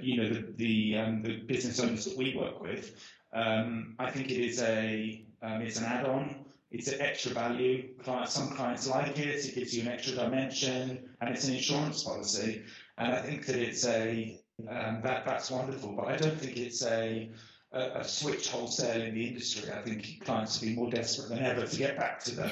you 0.00 0.16
know 0.16 0.28
the 0.28 0.52
the, 0.56 0.98
um, 0.98 1.22
the 1.22 1.36
business 1.38 1.78
owners 1.80 2.04
that 2.06 2.16
we 2.16 2.36
work 2.36 2.60
with. 2.60 2.94
Um, 3.32 3.96
I 3.98 4.10
think 4.10 4.30
it 4.30 4.40
is 4.40 4.62
a 4.62 5.24
um, 5.42 5.60
it's 5.62 5.78
an 5.78 5.84
add-on. 5.84 6.44
It's 6.70 6.88
an 6.88 7.00
extra 7.00 7.32
value. 7.32 7.90
some 8.26 8.48
clients 8.56 8.88
like 8.88 9.18
it. 9.18 9.44
It 9.44 9.54
gives 9.54 9.76
you 9.76 9.82
an 9.82 9.88
extra 9.88 10.16
dimension, 10.16 11.08
and 11.20 11.30
it's 11.30 11.46
an 11.46 11.54
insurance 11.54 12.02
policy. 12.02 12.64
And 12.98 13.12
I 13.12 13.20
think 13.20 13.46
that 13.46 13.56
it's 13.56 13.86
a 13.86 14.40
um, 14.68 15.00
that 15.02 15.24
that's 15.24 15.50
wonderful. 15.50 15.92
But 15.92 16.08
I 16.08 16.16
don't 16.16 16.38
think 16.40 16.56
it's 16.56 16.84
a 16.84 17.30
a, 17.74 18.00
a 18.00 18.04
switch 18.04 18.48
wholesale 18.48 19.02
in 19.02 19.14
the 19.14 19.26
industry. 19.26 19.70
I 19.72 19.82
think 19.82 20.24
clients 20.24 20.60
will 20.60 20.68
be 20.68 20.74
more 20.74 20.90
desperate 20.90 21.28
than 21.28 21.44
ever 21.44 21.66
to 21.66 21.76
get 21.76 21.96
back 21.96 22.22
to 22.24 22.34
the 22.34 22.46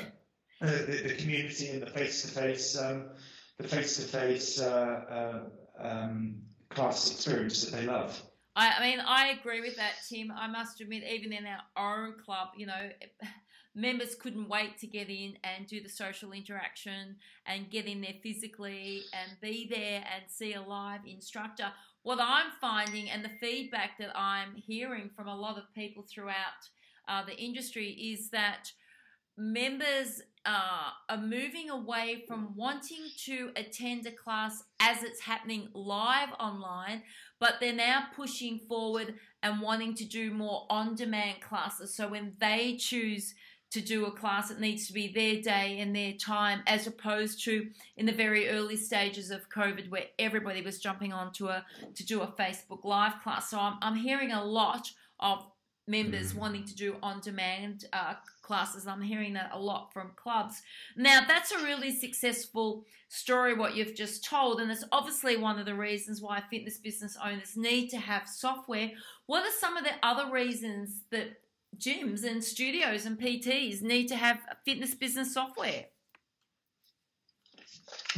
uh, 0.61 0.71
the, 0.87 1.03
the, 1.09 1.15
community 1.17 1.71
and 1.71 1.83
the 1.83 1.91
face-to-face 1.91 2.79
um, 2.79 3.11
the 3.59 3.67
face-to-face 3.67 4.61
uh, 4.61 5.45
uh, 5.81 5.85
um, 5.89 6.37
class 6.71 7.11
experience 7.11 7.65
that 7.65 7.77
they 7.77 7.87
love. 7.87 8.23
I, 8.55 8.75
I 8.79 8.81
mean, 8.81 9.01
I 9.01 9.29
agree 9.29 9.61
with 9.61 9.77
that, 9.77 9.95
Tim. 10.09 10.31
I 10.31 10.47
must 10.47 10.81
admit, 10.81 11.05
even 11.05 11.33
in 11.33 11.47
our 11.77 12.07
own 12.07 12.15
club, 12.25 12.49
you 12.57 12.67
know, 12.67 12.91
members 13.75 14.15
couldn't 14.15 14.49
wait 14.49 14.79
to 14.79 14.87
get 14.87 15.09
in 15.09 15.35
and 15.43 15.67
do 15.67 15.83
the 15.83 15.89
social 15.89 16.33
interaction 16.33 17.17
and 17.47 17.71
get 17.71 17.87
in 17.87 18.01
there 18.01 18.15
physically 18.23 19.03
and 19.13 19.41
be 19.41 19.69
there 19.71 20.05
and 20.15 20.25
see 20.29 20.55
a 20.55 20.63
live 20.63 21.01
instructor. 21.07 21.73
What 22.03 22.19
I'm 22.21 22.51
finding 22.61 23.11
and 23.11 23.25
the 23.25 23.31
feedback 23.41 23.99
that 23.99 24.17
I'm 24.17 24.57
hearing 24.57 25.11
from 25.15 25.29
a 25.29 25.37
lot 25.37 25.57
of 25.57 25.73
people 25.75 26.05
throughout 26.09 26.69
uh, 27.09 27.25
the 27.25 27.37
industry 27.37 27.91
is 27.91 28.31
that 28.31 28.73
members 29.37 30.21
uh, 30.45 30.91
are 31.09 31.17
moving 31.17 31.71
away 31.71 32.25
from 32.27 32.55
wanting 32.57 33.05
to 33.25 33.51
attend 33.57 34.07
a 34.07 34.11
class 34.11 34.65
as 34.81 35.03
it's 35.05 35.21
happening 35.21 35.69
live 35.75 36.31
online, 36.41 37.03
but 37.39 37.55
they're 37.61 37.73
now 37.73 38.07
pushing 38.17 38.59
forward 38.69 39.15
and 39.43 39.61
wanting 39.61 39.95
to 39.95 40.05
do 40.05 40.33
more 40.33 40.67
on 40.69 40.95
demand 40.97 41.41
classes. 41.41 41.95
So 41.95 42.09
when 42.09 42.35
they 42.41 42.77
choose 42.77 43.35
to 43.73 43.81
do 43.81 44.07
a 44.07 44.13
class, 44.13 44.51
it 44.51 44.61
needs 44.61 44.87
to 44.87 44.93
be 44.93 45.13
their 45.13 45.41
day 45.41 45.81
and 45.81 45.97
their 45.97 46.13
time, 46.13 46.63
as 46.67 46.87
opposed 46.87 47.43
to 47.45 47.69
in 47.97 48.07
the 48.07 48.13
very 48.13 48.51
early 48.51 48.77
stages 48.77 49.31
of 49.31 49.49
COVID, 49.49 49.91
where 49.91 50.07
everybody 50.19 50.63
was 50.63 50.79
jumping 50.79 51.13
on 51.13 51.33
to 51.35 51.49
a 51.49 51.65
to 51.95 52.07
do 52.07 52.21
a 52.21 52.27
Facebook 52.27 52.85
Live 52.85 53.23
class. 53.23 53.51
So 53.51 53.59
I'm, 53.59 53.79
I'm 53.81 53.97
hearing 53.97 54.33
a 54.33 54.45
lot 54.45 54.91
of 55.21 55.45
members 55.87 56.33
mm. 56.33 56.39
wanting 56.39 56.65
to 56.65 56.75
do 56.75 56.97
on 57.03 57.21
demand 57.21 57.87
uh, 57.93 58.15
classes. 58.43 58.87
I'm 58.87 59.03
hearing 59.03 59.33
that 59.35 59.51
a 59.53 59.59
lot 59.59 59.93
from 59.93 60.13
clubs. 60.17 60.63
Now, 60.97 61.21
that's 61.27 61.53
a 61.53 61.63
really 61.63 61.93
successful 61.93 62.85
story, 63.09 63.55
what 63.55 63.75
you've 63.75 63.95
just 63.95 64.25
told, 64.25 64.61
and 64.61 64.71
it's 64.71 64.85
obviously 64.93 65.37
one 65.37 65.59
of 65.59 65.67
the 65.67 65.75
reasons 65.75 66.21
why 66.21 66.43
fitness 66.51 66.79
business 66.79 67.17
owners 67.23 67.57
need 67.57 67.89
to 67.89 67.99
have 67.99 68.29
software. 68.29 68.91
What 69.27 69.45
are 69.45 69.59
some 69.59 69.77
of 69.77 69.85
the 69.85 69.93
other 70.03 70.31
reasons 70.31 71.03
that 71.11 71.39
gyms 71.79 72.25
and 72.25 72.43
studios 72.43 73.07
and 73.07 73.19
PTs 73.19 73.83
need 73.83 74.09
to 74.09 74.17
have 74.17 74.39
fitness 74.65 74.95
business 74.95 75.35
software? 75.35 75.87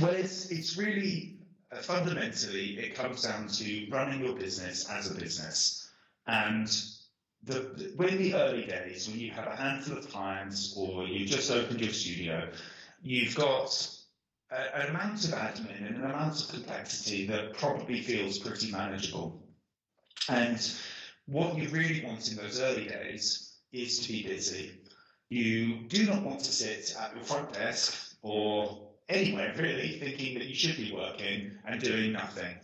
Well, 0.00 0.10
it's, 0.10 0.50
it's 0.50 0.76
really 0.76 1.38
uh, 1.72 1.76
fundamentally, 1.78 2.78
it 2.78 2.94
comes 2.94 3.22
down 3.22 3.48
to 3.48 3.86
running 3.90 4.24
your 4.24 4.34
business 4.34 4.88
as 4.90 5.10
a 5.10 5.14
business. 5.14 5.90
And 6.26 6.68
the, 7.44 7.92
when 7.96 8.18
the 8.18 8.34
early 8.34 8.64
days, 8.64 9.08
when 9.08 9.18
you 9.18 9.30
have 9.32 9.46
a 9.46 9.56
handful 9.56 9.98
of 9.98 10.08
clients 10.08 10.74
or 10.76 11.06
you 11.06 11.26
just 11.26 11.50
opened 11.50 11.80
your 11.80 11.92
studio, 11.92 12.50
you've 13.02 13.34
got 13.34 13.88
an 14.50 14.88
amount 14.90 15.24
of 15.24 15.30
admin 15.30 15.86
and 15.86 15.96
an 15.96 16.04
amount 16.04 16.42
of 16.42 16.48
complexity 16.48 17.26
that 17.26 17.54
probably 17.54 18.00
feels 18.00 18.38
pretty 18.38 18.70
manageable. 18.70 19.42
And 20.28 20.60
what 21.26 21.56
you 21.56 21.68
really 21.68 22.04
want 22.04 22.30
in 22.30 22.36
those 22.36 22.60
early 22.60 22.86
days 22.86 23.43
is 23.74 24.00
to 24.00 24.12
be 24.12 24.22
busy. 24.22 24.72
You 25.28 25.80
do 25.88 26.06
not 26.06 26.22
want 26.22 26.40
to 26.40 26.52
sit 26.52 26.94
at 27.00 27.14
your 27.14 27.24
front 27.24 27.52
desk 27.52 28.16
or 28.22 28.78
anywhere 29.08 29.54
really 29.58 29.98
thinking 29.98 30.38
that 30.38 30.46
you 30.46 30.54
should 30.54 30.76
be 30.76 30.92
working 30.92 31.52
and 31.66 31.80
doing 31.80 32.12
nothing. 32.12 32.54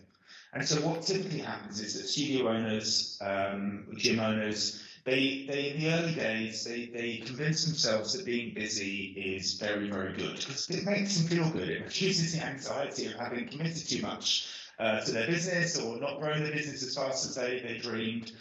And 0.53 0.67
so 0.67 0.81
what 0.87 1.03
typically 1.03 1.39
happens 1.39 1.81
is 1.81 1.95
that 1.95 2.09
studio 2.09 2.49
owners, 2.49 3.19
um, 3.21 3.87
gym 3.97 4.19
owners, 4.19 4.83
they, 5.05 5.47
they 5.49 5.71
in 5.71 5.81
the 5.81 5.93
early 5.93 6.15
days 6.15 6.65
they, 6.65 6.91
they 6.93 7.23
convince 7.25 7.65
themselves 7.65 8.13
that 8.13 8.27
being 8.27 8.53
busy 8.55 9.15
is 9.17 9.55
very 9.55 9.89
very 9.89 10.13
good 10.13 10.37
because 10.37 10.69
it 10.69 10.85
makes 10.85 11.17
them 11.19 11.29
feel 11.29 11.51
good. 11.51 11.69
It 11.69 11.85
reduces 11.85 12.35
the 12.35 12.45
anxiety 12.45 13.07
of 13.07 13.15
having 13.15 13.49
committed 13.49 13.89
too 13.89 14.03
much 14.03 14.49
uh, 14.79 15.01
to 15.01 15.13
their 15.13 15.27
business 15.27 15.79
or 15.79 15.99
not 15.99 16.21
growing 16.21 16.43
their 16.43 16.53
business 16.53 16.83
as 16.83 16.95
fast 16.95 17.29
as 17.29 17.35
they, 17.35 17.61
they 17.61 17.79
dreamed. 17.79 18.33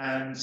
And 0.00 0.36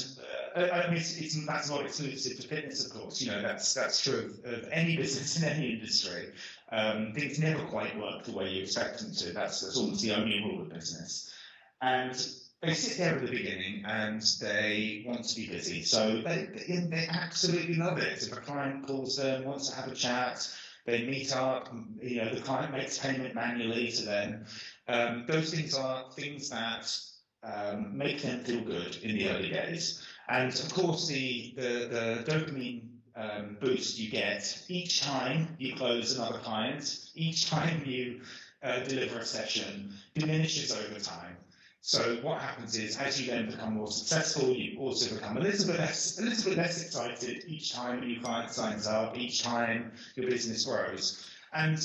uh, 0.55 0.67
I 0.71 0.87
mean, 0.87 0.97
it's, 0.97 1.17
it's, 1.17 1.45
that's 1.45 1.69
not 1.69 1.85
exclusive 1.85 2.39
to 2.39 2.47
fitness, 2.47 2.85
of 2.85 2.93
course. 2.93 3.21
You 3.21 3.31
know, 3.31 3.41
that's 3.41 3.73
that's 3.73 4.01
true 4.01 4.33
of, 4.45 4.53
of 4.53 4.69
any 4.71 4.95
business 4.95 5.37
in 5.41 5.49
any 5.49 5.73
industry. 5.73 6.31
Um, 6.71 7.13
things 7.13 7.37
never 7.39 7.63
quite 7.65 7.99
work 7.99 8.23
the 8.23 8.31
way 8.31 8.49
you 8.49 8.63
expect 8.63 8.99
them 8.99 9.13
to. 9.13 9.33
That's, 9.33 9.61
that's 9.61 9.77
almost 9.77 10.01
the 10.01 10.13
only 10.13 10.39
rule 10.39 10.61
of 10.61 10.69
business. 10.69 11.33
And 11.81 12.13
they 12.61 12.73
sit 12.73 12.97
there 12.97 13.15
at 13.15 13.21
the 13.21 13.31
beginning 13.31 13.83
and 13.85 14.21
they 14.39 15.03
want 15.05 15.25
to 15.27 15.35
be 15.35 15.49
busy. 15.49 15.81
So 15.81 16.21
they, 16.21 16.47
they, 16.53 16.75
they 16.89 17.07
absolutely 17.09 17.73
love 17.73 17.97
it. 17.97 18.23
If 18.23 18.31
a 18.31 18.37
client 18.37 18.87
calls 18.87 19.17
them, 19.17 19.43
wants 19.45 19.69
to 19.69 19.75
have 19.75 19.89
a 19.89 19.95
chat, 19.95 20.47
they 20.85 21.05
meet 21.05 21.35
up, 21.35 21.73
you 22.01 22.23
know, 22.23 22.33
the 22.33 22.41
client 22.41 22.71
makes 22.71 22.99
payment 22.99 23.35
manually 23.35 23.91
to 23.91 24.05
them. 24.05 24.45
Um, 24.87 25.25
those 25.27 25.53
things 25.53 25.73
are 25.73 26.05
things 26.11 26.49
that 26.49 26.95
um, 27.43 27.97
make 27.97 28.21
them 28.21 28.43
feel 28.43 28.61
good 28.61 28.97
in 28.97 29.15
the 29.15 29.29
early 29.29 29.49
days. 29.49 30.05
And 30.29 30.53
of 30.53 30.73
course, 30.73 31.07
the, 31.07 31.53
the, 31.55 32.23
the 32.25 32.31
dopamine 32.31 32.81
um, 33.15 33.57
boost 33.59 33.99
you 33.99 34.09
get 34.09 34.63
each 34.67 35.01
time 35.01 35.55
you 35.57 35.75
close 35.75 36.15
another 36.15 36.39
client, 36.39 37.09
each 37.15 37.49
time 37.49 37.81
you 37.85 38.21
uh, 38.63 38.79
deliver 38.81 39.19
a 39.19 39.25
session 39.25 39.93
diminishes 40.13 40.71
over 40.71 40.99
time. 40.99 41.35
So 41.83 42.17
what 42.21 42.39
happens 42.39 42.77
is, 42.77 42.95
as 42.97 43.19
you 43.19 43.31
then 43.31 43.49
become 43.49 43.73
more 43.73 43.91
successful, 43.91 44.49
you 44.49 44.79
also 44.79 45.15
become 45.15 45.37
a 45.37 45.39
little 45.39 45.65
bit 45.65 45.79
less, 45.79 46.19
a 46.19 46.21
little 46.21 46.51
bit 46.51 46.57
less 46.57 46.83
excited 46.83 47.43
each 47.47 47.73
time 47.73 48.03
a 48.03 48.05
new 48.05 48.21
client 48.21 48.51
signs 48.51 48.85
up, 48.85 49.17
each 49.17 49.41
time 49.41 49.91
your 50.15 50.29
business 50.29 50.65
grows, 50.65 51.27
and 51.53 51.79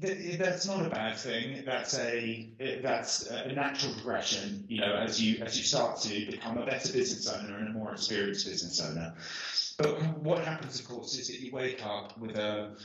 that's 0.00 0.66
not 0.66 0.84
a 0.84 0.90
bad 0.90 1.16
thing. 1.16 1.62
That's 1.64 1.96
a 1.98 2.48
that's 2.82 3.26
a 3.26 3.52
natural 3.52 3.92
progression. 3.94 4.64
You 4.68 4.80
know, 4.80 4.94
as 4.94 5.20
you 5.22 5.42
as 5.44 5.56
you 5.56 5.64
start 5.64 6.00
to 6.02 6.26
become 6.26 6.58
a 6.58 6.66
better 6.66 6.92
business 6.92 7.28
owner 7.28 7.58
and 7.58 7.68
a 7.68 7.72
more 7.72 7.92
experienced 7.92 8.46
business 8.46 8.80
owner. 8.80 9.14
But 9.78 10.18
what 10.18 10.44
happens, 10.44 10.80
of 10.80 10.88
course, 10.88 11.16
is 11.16 11.28
that 11.28 11.40
you 11.40 11.52
wake 11.52 11.84
up 11.86 12.18
with 12.18 12.36
a 12.36 12.76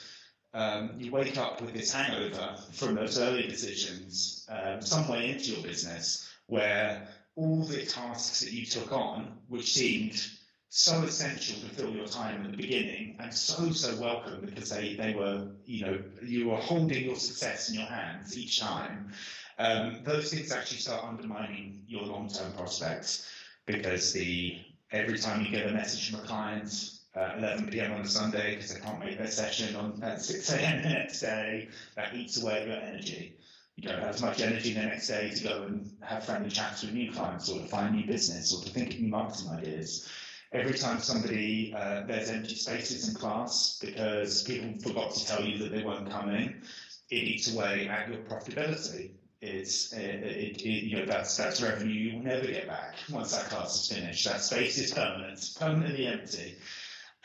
um, 0.53 0.91
you 0.97 1.11
wake 1.11 1.37
up 1.37 1.61
with 1.61 1.73
this 1.73 1.91
hangover 1.91 2.55
from 2.73 2.93
those 2.93 3.17
early 3.17 3.47
decisions, 3.47 4.47
um, 4.49 4.81
some 4.83 5.07
way 5.07 5.31
into 5.31 5.51
your 5.53 5.63
business, 5.63 6.31
where 6.45 7.07
all 7.35 7.65
the 7.65 7.83
tasks 7.85 8.41
that 8.41 8.51
you 8.51 8.67
took 8.67 8.91
on, 8.91 9.39
which 9.47 9.73
seemed 9.73 10.29
so 10.75 11.03
essential 11.03 11.59
to 11.59 11.67
fill 11.67 11.91
your 11.91 12.07
time 12.07 12.43
at 12.43 12.49
the 12.49 12.57
beginning 12.57 13.15
and 13.19 13.31
so 13.31 13.69
so 13.69 13.95
welcome 14.01 14.41
because 14.43 14.69
they, 14.69 14.95
they 14.95 15.13
were 15.13 15.47
you 15.65 15.85
know 15.85 15.99
you 16.23 16.47
were 16.47 16.57
holding 16.57 17.03
your 17.03 17.15
success 17.15 17.69
in 17.69 17.75
your 17.75 17.85
hands 17.85 18.35
each 18.35 18.59
time 18.59 19.11
um, 19.59 19.99
those 20.03 20.31
things 20.31 20.51
actually 20.51 20.79
start 20.79 21.03
undermining 21.03 21.83
your 21.85 22.01
long-term 22.01 22.53
prospects 22.53 23.23
because 23.67 24.11
the 24.13 24.57
every 24.91 25.17
time 25.17 25.41
you 25.41 25.51
get 25.51 25.69
a 25.69 25.73
message 25.73 26.09
from 26.09 26.21
a 26.21 26.23
client, 26.23 26.89
uh, 27.15 27.33
11 27.37 27.67
p.m. 27.67 27.93
on 27.93 28.01
a 28.01 28.07
Sunday 28.07 28.55
because 28.55 28.73
they 28.73 28.79
can't 28.79 28.99
make 28.99 29.17
their 29.17 29.27
session 29.27 29.75
on 29.75 30.01
at 30.01 30.21
6 30.21 30.49
a.m. 30.53 30.81
the 30.81 30.89
next 30.89 31.19
day. 31.19 31.67
That 31.95 32.15
eats 32.15 32.41
away 32.41 32.65
your 32.65 32.77
energy. 32.77 33.35
You 33.75 33.89
don't 33.89 33.99
have 33.99 34.09
as 34.09 34.21
much 34.21 34.41
energy 34.41 34.73
the 34.73 34.81
next 34.81 35.07
day 35.07 35.29
to 35.29 35.43
go 35.43 35.63
and 35.63 35.91
have 36.01 36.23
friendly 36.23 36.49
chats 36.49 36.83
with 36.83 36.93
new 36.93 37.11
clients 37.11 37.49
or 37.49 37.59
to 37.59 37.67
find 37.67 37.95
new 37.95 38.05
business 38.05 38.53
or 38.53 38.63
to 38.63 38.69
think 38.71 38.93
of 38.93 38.99
new 38.99 39.09
marketing 39.09 39.49
ideas. 39.49 40.07
Every 40.53 40.77
time 40.77 40.99
somebody 40.99 41.73
uh, 41.75 42.03
there's 42.05 42.29
empty 42.29 42.55
spaces 42.55 43.09
in 43.09 43.15
class 43.15 43.79
because 43.81 44.43
people 44.43 44.79
forgot 44.81 45.13
to 45.15 45.25
tell 45.25 45.43
you 45.43 45.57
that 45.59 45.71
they 45.71 45.83
weren't 45.83 46.09
coming, 46.09 46.61
it 47.09 47.15
eats 47.15 47.53
away 47.53 47.87
at 47.87 48.07
your 48.07 48.19
profitability. 48.19 49.11
It's 49.41 49.91
it, 49.93 50.23
it, 50.23 50.61
it, 50.61 50.65
you 50.65 50.97
know 50.97 51.05
that's 51.05 51.35
that's 51.35 51.61
revenue 51.61 51.93
you 51.93 52.17
will 52.17 52.23
never 52.23 52.45
get 52.45 52.67
back 52.67 52.95
once 53.11 53.35
that 53.35 53.49
class 53.49 53.89
is 53.89 53.97
finished. 53.97 54.25
That 54.25 54.41
space 54.41 54.77
is 54.77 54.93
permanent, 54.93 55.55
permanently 55.59 56.07
empty, 56.07 56.55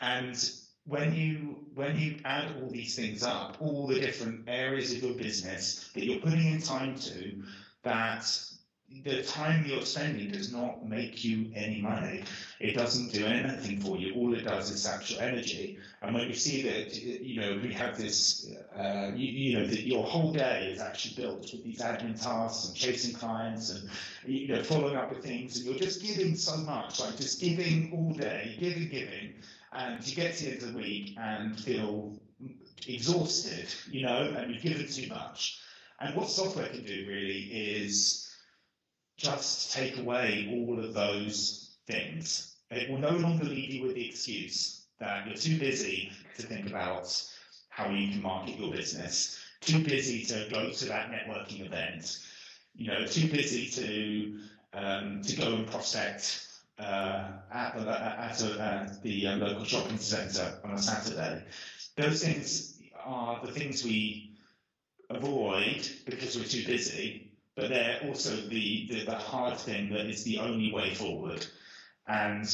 and 0.01 0.35
when 0.85 1.13
you 1.15 1.65
when 1.75 1.97
you 1.97 2.17
add 2.25 2.51
all 2.61 2.69
these 2.69 2.95
things 2.95 3.23
up, 3.23 3.57
all 3.61 3.87
the 3.87 3.99
different 3.99 4.49
areas 4.49 4.91
of 4.91 5.03
your 5.03 5.13
business 5.13 5.89
that 5.93 6.03
you're 6.03 6.19
putting 6.19 6.45
in 6.45 6.61
time 6.61 6.95
to, 6.95 7.43
that 7.83 8.25
the 9.03 9.23
time 9.23 9.65
you're 9.65 9.85
spending 9.85 10.31
does 10.31 10.51
not 10.51 10.85
make 10.85 11.23
you 11.23 11.51
any 11.55 11.81
money. 11.81 12.23
It 12.59 12.75
doesn't 12.75 13.13
do 13.13 13.25
anything 13.25 13.79
for 13.79 13.97
you. 13.97 14.13
All 14.15 14.33
it 14.33 14.43
does 14.43 14.71
is 14.71 14.83
sap 14.83 15.09
your 15.09 15.21
energy. 15.21 15.77
And 16.01 16.13
when 16.13 16.27
you 16.27 16.33
see 16.33 16.63
that, 16.63 16.95
you 16.95 17.39
know, 17.39 17.59
we 17.61 17.73
have 17.73 17.97
this, 17.97 18.47
uh, 18.75 19.11
you, 19.15 19.27
you, 19.27 19.59
know, 19.59 19.67
that 19.67 19.81
your 19.81 20.03
whole 20.03 20.33
day 20.33 20.69
is 20.73 20.81
actually 20.81 21.15
built 21.21 21.41
with 21.51 21.63
these 21.63 21.79
admin 21.79 22.21
tasks 22.21 22.67
and 22.67 22.75
chasing 22.75 23.13
clients 23.13 23.69
and, 23.69 23.89
you 24.25 24.47
know, 24.47 24.63
following 24.63 24.95
up 24.95 25.09
with 25.09 25.23
things, 25.23 25.57
and 25.57 25.65
you're 25.65 25.79
just 25.79 26.01
giving 26.01 26.35
so 26.35 26.57
much, 26.57 26.99
like 26.99 27.15
just 27.17 27.39
giving 27.39 27.91
all 27.93 28.13
day, 28.13 28.55
giving, 28.59 28.89
giving, 28.89 29.33
and 29.71 30.05
you 30.05 30.15
get 30.15 30.35
to 30.35 30.45
the 30.45 30.51
end 30.51 30.63
of 30.63 30.73
the 30.73 30.77
week 30.77 31.15
and 31.19 31.59
feel 31.59 32.13
exhausted, 32.87 33.67
you 33.91 34.01
know, 34.03 34.33
and 34.37 34.51
you've 34.51 34.63
given 34.63 34.87
too 34.87 35.07
much. 35.07 35.59
And 35.99 36.15
what 36.15 36.29
software 36.29 36.67
can 36.67 36.83
do 36.85 37.05
really 37.07 37.41
is 37.41 38.28
just 39.19 39.73
take 39.73 39.97
away 39.97 40.47
all 40.51 40.79
of 40.79 40.93
those 40.93 41.75
things. 41.87 42.55
It 42.71 42.89
will 42.89 42.99
no 42.99 43.11
longer 43.11 43.43
leave 43.43 43.71
you 43.71 43.83
with 43.83 43.95
the 43.95 44.07
excuse 44.07 44.85
that 44.99 45.27
you're 45.27 45.35
too 45.35 45.59
busy 45.59 46.11
to 46.37 46.43
think 46.43 46.67
about 46.67 47.23
how 47.69 47.89
you 47.89 48.11
can 48.11 48.21
market 48.21 48.57
your 48.57 48.71
business, 48.71 49.39
too 49.61 49.83
busy 49.83 50.23
to 50.25 50.47
go 50.51 50.71
to 50.71 50.85
that 50.85 51.11
networking 51.11 51.65
event, 51.65 52.19
you 52.75 52.87
know, 52.87 53.05
too 53.05 53.27
busy 53.27 53.67
to 53.69 54.39
um, 54.73 55.21
to 55.23 55.35
go 55.35 55.53
and 55.55 55.67
prospect 55.67 56.47
uh, 56.77 57.25
at 57.51 57.75
the, 57.75 57.89
at, 57.89 58.41
a, 58.41 58.61
at 58.61 59.01
the 59.01 59.27
uh, 59.27 59.35
local 59.37 59.65
shopping 59.65 59.97
centre 59.97 60.59
on 60.63 60.71
a 60.71 60.77
Saturday. 60.77 61.43
Those 61.97 62.23
things 62.23 62.79
are 63.03 63.43
the 63.43 63.51
things 63.51 63.83
we 63.83 64.37
avoid 65.09 65.89
because 66.05 66.37
we're 66.37 66.45
too 66.45 66.65
busy 66.65 67.28
but 67.59 67.69
they're 67.69 67.99
also 68.07 68.35
the, 68.35 68.87
the, 68.89 69.05
the 69.05 69.15
hard 69.15 69.57
thing 69.57 69.89
that 69.89 70.05
is 70.05 70.23
the 70.23 70.39
only 70.39 70.71
way 70.71 70.93
forward. 70.93 71.45
And 72.07 72.45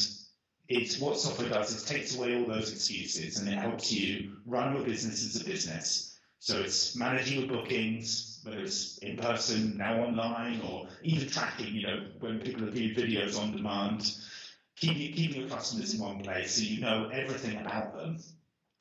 it's 0.68 0.98
what 0.98 1.18
software 1.18 1.48
does 1.48 1.74
is 1.74 1.84
takes 1.84 2.16
away 2.16 2.36
all 2.36 2.46
those 2.46 2.72
excuses 2.72 3.38
and 3.38 3.48
it 3.48 3.58
helps 3.58 3.92
you 3.92 4.36
run 4.46 4.74
your 4.74 4.84
business 4.84 5.24
as 5.24 5.40
a 5.40 5.44
business. 5.44 6.18
So 6.38 6.58
it's 6.60 6.96
managing 6.96 7.40
your 7.40 7.48
bookings, 7.48 8.40
whether 8.44 8.60
it's 8.60 8.98
in 8.98 9.16
person, 9.16 9.76
now 9.76 10.02
online, 10.02 10.60
or 10.60 10.88
even 11.02 11.28
tracking, 11.28 11.74
you 11.74 11.86
know, 11.86 12.06
when 12.20 12.40
people 12.40 12.68
are 12.68 12.70
viewing 12.70 12.94
videos 12.94 13.40
on 13.40 13.52
demand, 13.56 14.14
keeping, 14.76 15.12
keeping 15.12 15.40
your 15.40 15.48
customers 15.48 15.94
in 15.94 16.00
one 16.00 16.20
place 16.20 16.56
so 16.56 16.62
you 16.62 16.80
know 16.80 17.08
everything 17.12 17.56
about 17.58 17.96
them 17.96 18.18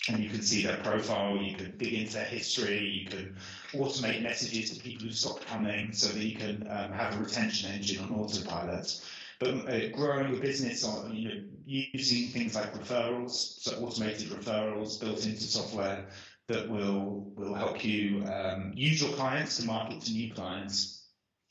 and 0.07 0.23
you 0.23 0.29
can 0.29 0.41
see 0.41 0.63
their 0.63 0.77
profile, 0.77 1.37
you 1.37 1.55
can 1.55 1.75
dig 1.77 1.93
into 1.93 2.13
their 2.13 2.25
history, 2.25 2.79
you 2.89 3.07
can 3.07 3.35
automate 3.73 4.21
messages 4.21 4.71
to 4.71 4.83
people 4.83 5.07
who 5.07 5.11
stop 5.11 5.43
coming 5.45 5.91
so 5.93 6.07
that 6.13 6.23
you 6.23 6.35
can 6.35 6.67
um, 6.69 6.91
have 6.91 7.15
a 7.15 7.23
retention 7.23 7.71
engine 7.71 8.03
on 8.03 8.11
autopilot. 8.11 9.01
But 9.39 9.49
uh, 9.49 9.89
growing 9.89 10.31
your 10.31 10.41
business 10.41 10.83
on 10.83 11.13
you 11.13 11.27
know 11.27 11.43
using 11.65 12.29
things 12.29 12.55
like 12.55 12.73
referrals, 12.73 13.31
so 13.31 13.77
automated 13.83 14.29
referrals 14.29 14.99
built 14.99 15.25
into 15.25 15.43
software 15.43 16.05
that 16.47 16.69
will 16.69 17.31
will 17.35 17.53
help 17.53 17.83
you 17.83 18.23
um, 18.25 18.71
use 18.75 19.01
your 19.01 19.11
clients 19.13 19.57
to 19.57 19.65
market 19.65 20.01
to 20.01 20.11
new 20.11 20.33
clients, 20.33 21.07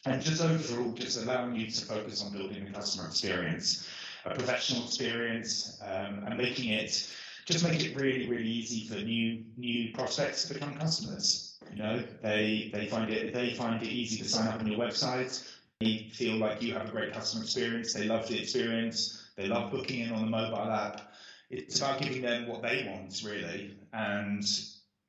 and 0.07 0.23
just 0.23 0.43
overall 0.43 0.93
just 0.93 1.23
allowing 1.23 1.57
you 1.57 1.71
to 1.71 1.85
focus 1.85 2.25
on 2.25 2.33
building 2.33 2.69
a 2.69 2.73
customer 2.73 3.07
experience, 3.09 3.87
a 4.25 4.35
professional 4.35 4.85
experience, 4.85 5.79
um, 5.85 6.25
and 6.27 6.38
making 6.38 6.71
it 6.71 7.14
just 7.46 7.64
make 7.64 7.85
it 7.85 7.96
really, 7.96 8.28
really 8.28 8.48
easy 8.48 8.87
for 8.87 9.00
new 9.00 9.44
new 9.57 9.92
prospects 9.92 10.48
to 10.48 10.54
become 10.54 10.74
customers. 10.76 11.59
You 11.70 11.83
know, 11.83 12.02
they 12.22 12.70
they 12.72 12.87
find 12.87 13.11
it 13.11 13.33
they 13.35 13.54
find 13.54 13.83
it 13.83 13.88
easy 13.88 14.22
to 14.22 14.28
sign 14.28 14.48
up 14.48 14.61
on 14.61 14.66
your 14.66 14.78
website. 14.78 15.46
They 15.80 16.11
feel 16.12 16.37
like 16.37 16.62
you 16.62 16.72
have 16.74 16.88
a 16.88 16.90
great 16.90 17.12
customer 17.12 17.42
experience. 17.44 17.92
They 17.92 18.04
love 18.04 18.28
the 18.28 18.40
experience. 18.40 19.30
They 19.37 19.46
love 19.46 19.70
booking 19.70 20.00
in 20.00 20.12
on 20.12 20.22
the 20.22 20.30
mobile 20.30 20.70
app. 20.70 21.12
It's 21.50 21.78
about 21.78 22.00
giving 22.00 22.22
them 22.22 22.48
what 22.48 22.62
they 22.62 22.87
want, 22.88 23.22
really, 23.24 23.76
and 23.92 24.44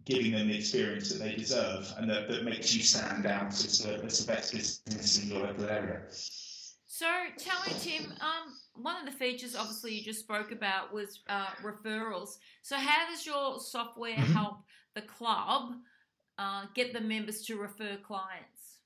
giving 0.05 0.31
them 0.31 0.47
the 0.47 0.57
experience 0.57 1.09
that 1.09 1.19
they 1.19 1.35
deserve 1.35 1.91
and 1.97 2.09
that, 2.09 2.27
that 2.27 2.43
makes 2.43 2.75
you 2.75 2.83
stand 2.83 3.25
out 3.25 3.47
as 3.47 3.79
the, 3.79 4.03
as 4.03 4.23
the 4.23 4.31
best 4.31 4.53
business 4.53 5.23
in 5.23 5.29
your 5.29 5.47
local 5.47 5.65
area. 5.65 6.01
So 6.97 7.07
tell 7.37 7.59
me, 7.67 7.73
Tim, 7.81 8.13
um, 8.21 8.53
one 8.81 8.95
of 8.95 9.05
the 9.05 9.19
features 9.19 9.53
obviously 9.53 9.95
you 9.95 10.01
just 10.01 10.21
spoke 10.21 10.53
about 10.53 10.93
was 10.93 11.19
uh, 11.27 11.47
referrals. 11.61 12.37
So 12.61 12.77
how 12.77 13.09
does 13.09 13.25
your 13.25 13.59
software 13.59 14.13
mm-hmm. 14.13 14.31
help 14.31 14.59
the 14.93 15.01
club 15.01 15.73
uh, 16.39 16.67
get 16.73 16.93
the 16.93 17.01
members 17.01 17.41
to 17.47 17.57
refer 17.57 17.97
clients? 17.97 18.77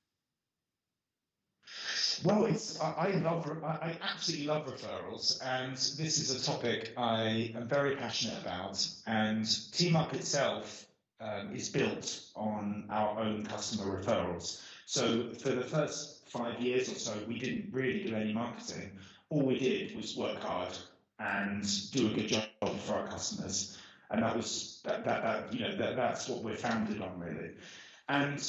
Well, 2.23 2.45
it's 2.45 2.81
I, 2.81 2.93
I 2.93 3.11
love 3.17 3.47
I 3.63 3.95
absolutely 4.01 4.47
love 4.47 4.65
referrals, 4.65 5.39
and 5.45 5.73
this 5.73 6.17
is 6.17 6.31
a 6.31 6.43
topic 6.43 6.93
I 6.97 7.53
am 7.55 7.67
very 7.67 7.95
passionate 7.95 8.41
about. 8.41 8.87
And 9.05 9.43
TeamUp 9.43 10.15
itself 10.15 10.87
um, 11.21 11.55
is 11.55 11.69
built 11.69 12.21
on 12.35 12.85
our 12.89 13.19
own 13.19 13.45
customer 13.45 14.01
referrals. 14.01 14.63
So 14.87 15.31
for 15.33 15.51
the 15.51 15.61
first 15.61 16.18
five 16.29 16.59
years 16.59 16.89
or 16.89 16.95
so, 16.95 17.13
we 17.27 17.39
didn't 17.39 17.73
really 17.73 18.03
do 18.03 18.15
any 18.15 18.33
marketing 18.33 18.91
all 19.29 19.43
we 19.43 19.59
did 19.59 19.95
was 19.95 20.15
work 20.17 20.41
hard 20.41 20.77
and 21.19 21.91
do 21.91 22.07
a 22.07 22.09
good 22.13 22.27
job 22.27 22.43
for 22.79 22.93
our 22.93 23.07
customers. 23.07 23.77
And 24.11 24.23
that 24.23 24.35
was 24.35 24.81
that, 24.85 25.05
that, 25.05 25.23
that 25.23 25.53
you 25.53 25.59
know 25.59 25.75
that, 25.75 25.95
that's 25.95 26.27
what 26.27 26.43
we're 26.43 26.55
founded 26.55 27.01
on 27.01 27.19
really. 27.19 27.51
And 28.07 28.41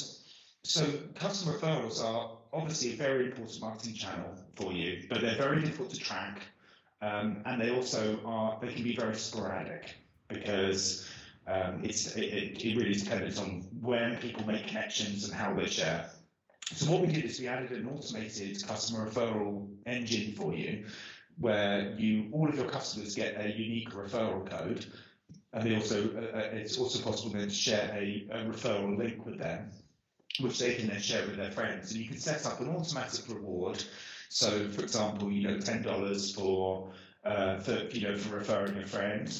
so 0.63 0.85
customer 1.15 1.57
referrals 1.57 2.03
are 2.03 2.31
obviously 2.51 2.93
a 2.93 2.95
very 2.95 3.27
important 3.27 3.61
marketing 3.61 3.93
channel 3.93 4.35
for 4.55 4.71
you, 4.71 5.03
but 5.09 5.21
they're 5.21 5.37
very 5.37 5.61
difficult 5.61 5.91
to 5.91 5.99
track. 5.99 6.41
Um, 7.03 7.41
and 7.45 7.61
they 7.61 7.69
also 7.71 8.19
are 8.25 8.57
they 8.61 8.73
can 8.73 8.83
be 8.83 8.95
very 8.95 9.15
sporadic 9.15 9.95
because 10.27 11.07
um, 11.47 11.81
it's 11.83 12.15
it, 12.15 12.63
it 12.63 12.77
really 12.77 12.93
depends 12.93 13.37
on 13.37 13.65
when 13.81 14.17
people 14.17 14.45
make 14.47 14.67
connections 14.67 15.25
and 15.25 15.33
how 15.33 15.53
they 15.53 15.67
share. 15.67 16.09
So 16.73 16.91
what 16.91 17.01
we 17.01 17.07
did 17.07 17.25
is 17.25 17.39
we 17.39 17.47
added 17.47 17.71
an 17.71 17.87
automated 17.87 18.65
customer 18.65 19.09
referral 19.09 19.67
engine 19.85 20.33
for 20.33 20.53
you, 20.53 20.85
where 21.37 21.93
you 21.97 22.29
all 22.31 22.47
of 22.47 22.55
your 22.55 22.69
customers 22.69 23.15
get 23.15 23.39
a 23.39 23.49
unique 23.49 23.91
referral 23.91 24.49
code, 24.49 24.85
and 25.53 25.63
they 25.65 25.75
also 25.75 26.09
uh, 26.15 26.37
uh, 26.37 26.49
it's 26.53 26.77
also 26.77 27.03
possible 27.03 27.31
then 27.31 27.49
to 27.49 27.53
share 27.53 27.91
a, 27.93 28.27
a 28.31 28.45
referral 28.45 28.97
link 28.97 29.25
with 29.25 29.37
them, 29.37 29.69
which 30.39 30.59
they 30.59 30.75
can 30.75 30.87
then 30.87 31.01
share 31.01 31.25
with 31.25 31.35
their 31.35 31.51
friends, 31.51 31.91
and 31.91 31.99
you 32.01 32.07
can 32.07 32.17
set 32.17 32.45
up 32.45 32.59
an 32.61 32.69
automatic 32.69 33.27
reward. 33.27 33.83
So, 34.29 34.69
for 34.69 34.81
example, 34.81 35.31
you 35.31 35.47
know, 35.47 35.59
ten 35.59 35.81
dollars 35.83 36.33
for 36.33 36.93
uh, 37.25 37.57
for 37.59 37.83
you 37.91 38.07
know 38.07 38.17
for 38.17 38.37
referring 38.37 38.77
a 38.77 38.87
friend. 38.87 39.31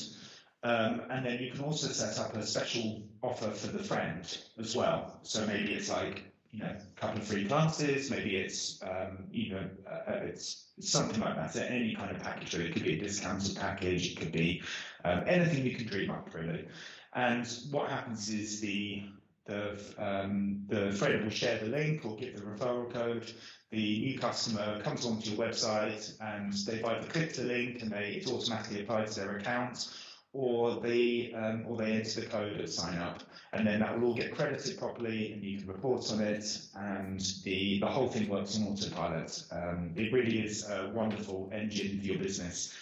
Um, 0.63 1.01
and 1.09 1.25
then 1.25 1.39
you 1.39 1.51
can 1.51 1.61
also 1.61 1.87
set 1.87 2.19
up 2.19 2.35
a 2.35 2.45
special 2.45 3.01
offer 3.23 3.49
for 3.49 3.75
the 3.75 3.83
friend 3.83 4.37
as 4.59 4.75
well. 4.75 5.17
So 5.23 5.43
maybe 5.47 5.73
it's 5.73 5.89
like 5.89 6.30
you 6.51 6.59
know, 6.59 6.69
a 6.69 6.99
couple 6.99 7.21
of 7.21 7.27
free 7.27 7.45
classes, 7.45 8.11
maybe 8.11 8.35
it's, 8.35 8.81
um, 8.83 9.25
you 9.31 9.53
know, 9.53 9.69
uh, 9.89 10.19
it's 10.23 10.71
something 10.79 11.21
like 11.21 11.35
that, 11.35 11.53
so 11.53 11.61
any 11.61 11.95
kind 11.95 12.13
of 12.13 12.21
package, 12.21 12.51
So 12.51 12.57
it 12.59 12.73
could 12.73 12.83
be 12.83 12.99
a 12.99 13.01
discounted 13.01 13.55
package, 13.55 14.11
it 14.11 14.19
could 14.19 14.31
be 14.33 14.61
um, 15.05 15.23
anything 15.27 15.65
you 15.65 15.75
can 15.75 15.87
dream 15.87 16.11
up, 16.11 16.29
really. 16.33 16.67
And 17.13 17.47
what 17.71 17.89
happens 17.89 18.29
is 18.29 18.59
the 18.61 19.03
the 19.45 19.75
um, 19.97 20.63
the 20.67 20.91
friend 20.91 21.23
will 21.23 21.31
share 21.31 21.57
the 21.57 21.65
link 21.65 22.05
or 22.05 22.15
give 22.15 22.35
the 22.35 22.43
referral 22.43 22.91
code. 22.91 23.31
The 23.71 23.99
new 23.99 24.19
customer 24.19 24.81
comes 24.81 25.05
onto 25.05 25.31
your 25.31 25.47
website 25.47 26.13
and 26.21 26.53
they've 26.53 26.83
either 26.85 27.07
clicked 27.07 27.37
the 27.37 27.43
link 27.43 27.81
and 27.81 27.91
they 27.91 28.13
it's 28.17 28.31
automatically 28.31 28.81
applied 28.81 29.07
to 29.07 29.19
their 29.19 29.37
account, 29.37 29.89
or 30.33 30.79
they 30.79 31.33
um, 31.33 31.65
or 31.67 31.75
they 31.77 31.91
enter 31.91 32.21
the 32.21 32.27
code 32.27 32.59
at 32.59 32.69
sign 32.69 32.97
up 32.97 33.21
and 33.51 33.67
then 33.67 33.81
that 33.81 33.99
will 33.99 34.09
all 34.09 34.15
get 34.15 34.33
credited 34.33 34.77
properly 34.77 35.33
and 35.33 35.43
you 35.43 35.59
can 35.59 35.67
report 35.67 36.09
on 36.11 36.21
it 36.21 36.67
and 36.75 37.19
the, 37.43 37.79
the 37.79 37.85
whole 37.85 38.07
thing 38.07 38.29
works 38.29 38.57
on 38.57 38.63
autopilot. 38.67 39.43
Um, 39.51 39.91
it 39.97 40.13
really 40.13 40.39
is 40.39 40.69
a 40.69 40.89
wonderful 40.93 41.49
engine 41.53 41.99
for 41.99 42.05
your 42.05 42.17
business. 42.17 42.73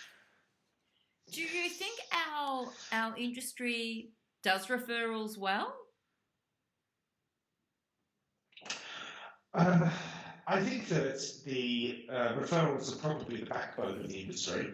Do 1.31 1.41
you 1.41 1.69
think 1.69 1.99
our 2.11 2.29
our 2.49 2.67
our 2.91 3.17
industry 3.17 4.11
does 4.43 4.67
referrals 4.67 5.37
well? 5.37 5.75
Um, 9.53 9.89
I 10.47 10.61
think 10.61 10.87
that 10.89 11.19
the 11.45 12.05
uh, 12.11 12.33
referrals 12.33 12.93
are 12.93 12.97
probably 12.97 13.41
the 13.41 13.45
backbone 13.45 13.99
of 13.99 14.07
the 14.07 14.21
industry, 14.21 14.73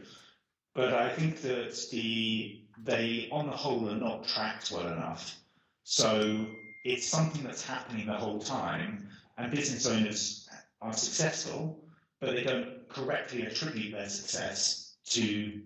but 0.76 0.94
I 0.94 1.10
think 1.10 1.42
that 1.42 1.88
the 1.92 2.62
they, 2.84 3.30
on 3.32 3.48
the 3.48 3.56
whole, 3.56 3.90
are 3.90 3.96
not 3.96 4.28
tracked 4.28 4.72
well 4.72 4.88
enough. 4.88 5.40
So 5.84 6.46
it's 6.84 7.08
something 7.08 7.44
that's 7.44 7.66
happening 7.66 8.06
the 8.06 8.14
whole 8.14 8.40
time, 8.40 9.08
and 9.38 9.52
business 9.52 9.88
owners 9.88 10.50
are 10.82 10.94
successful, 10.94 11.84
but 12.20 12.36
they 12.36 12.44
don't 12.44 12.88
correctly 12.90 13.44
attribute 13.44 13.94
their 13.94 14.10
success 14.10 14.98
to 15.06 15.62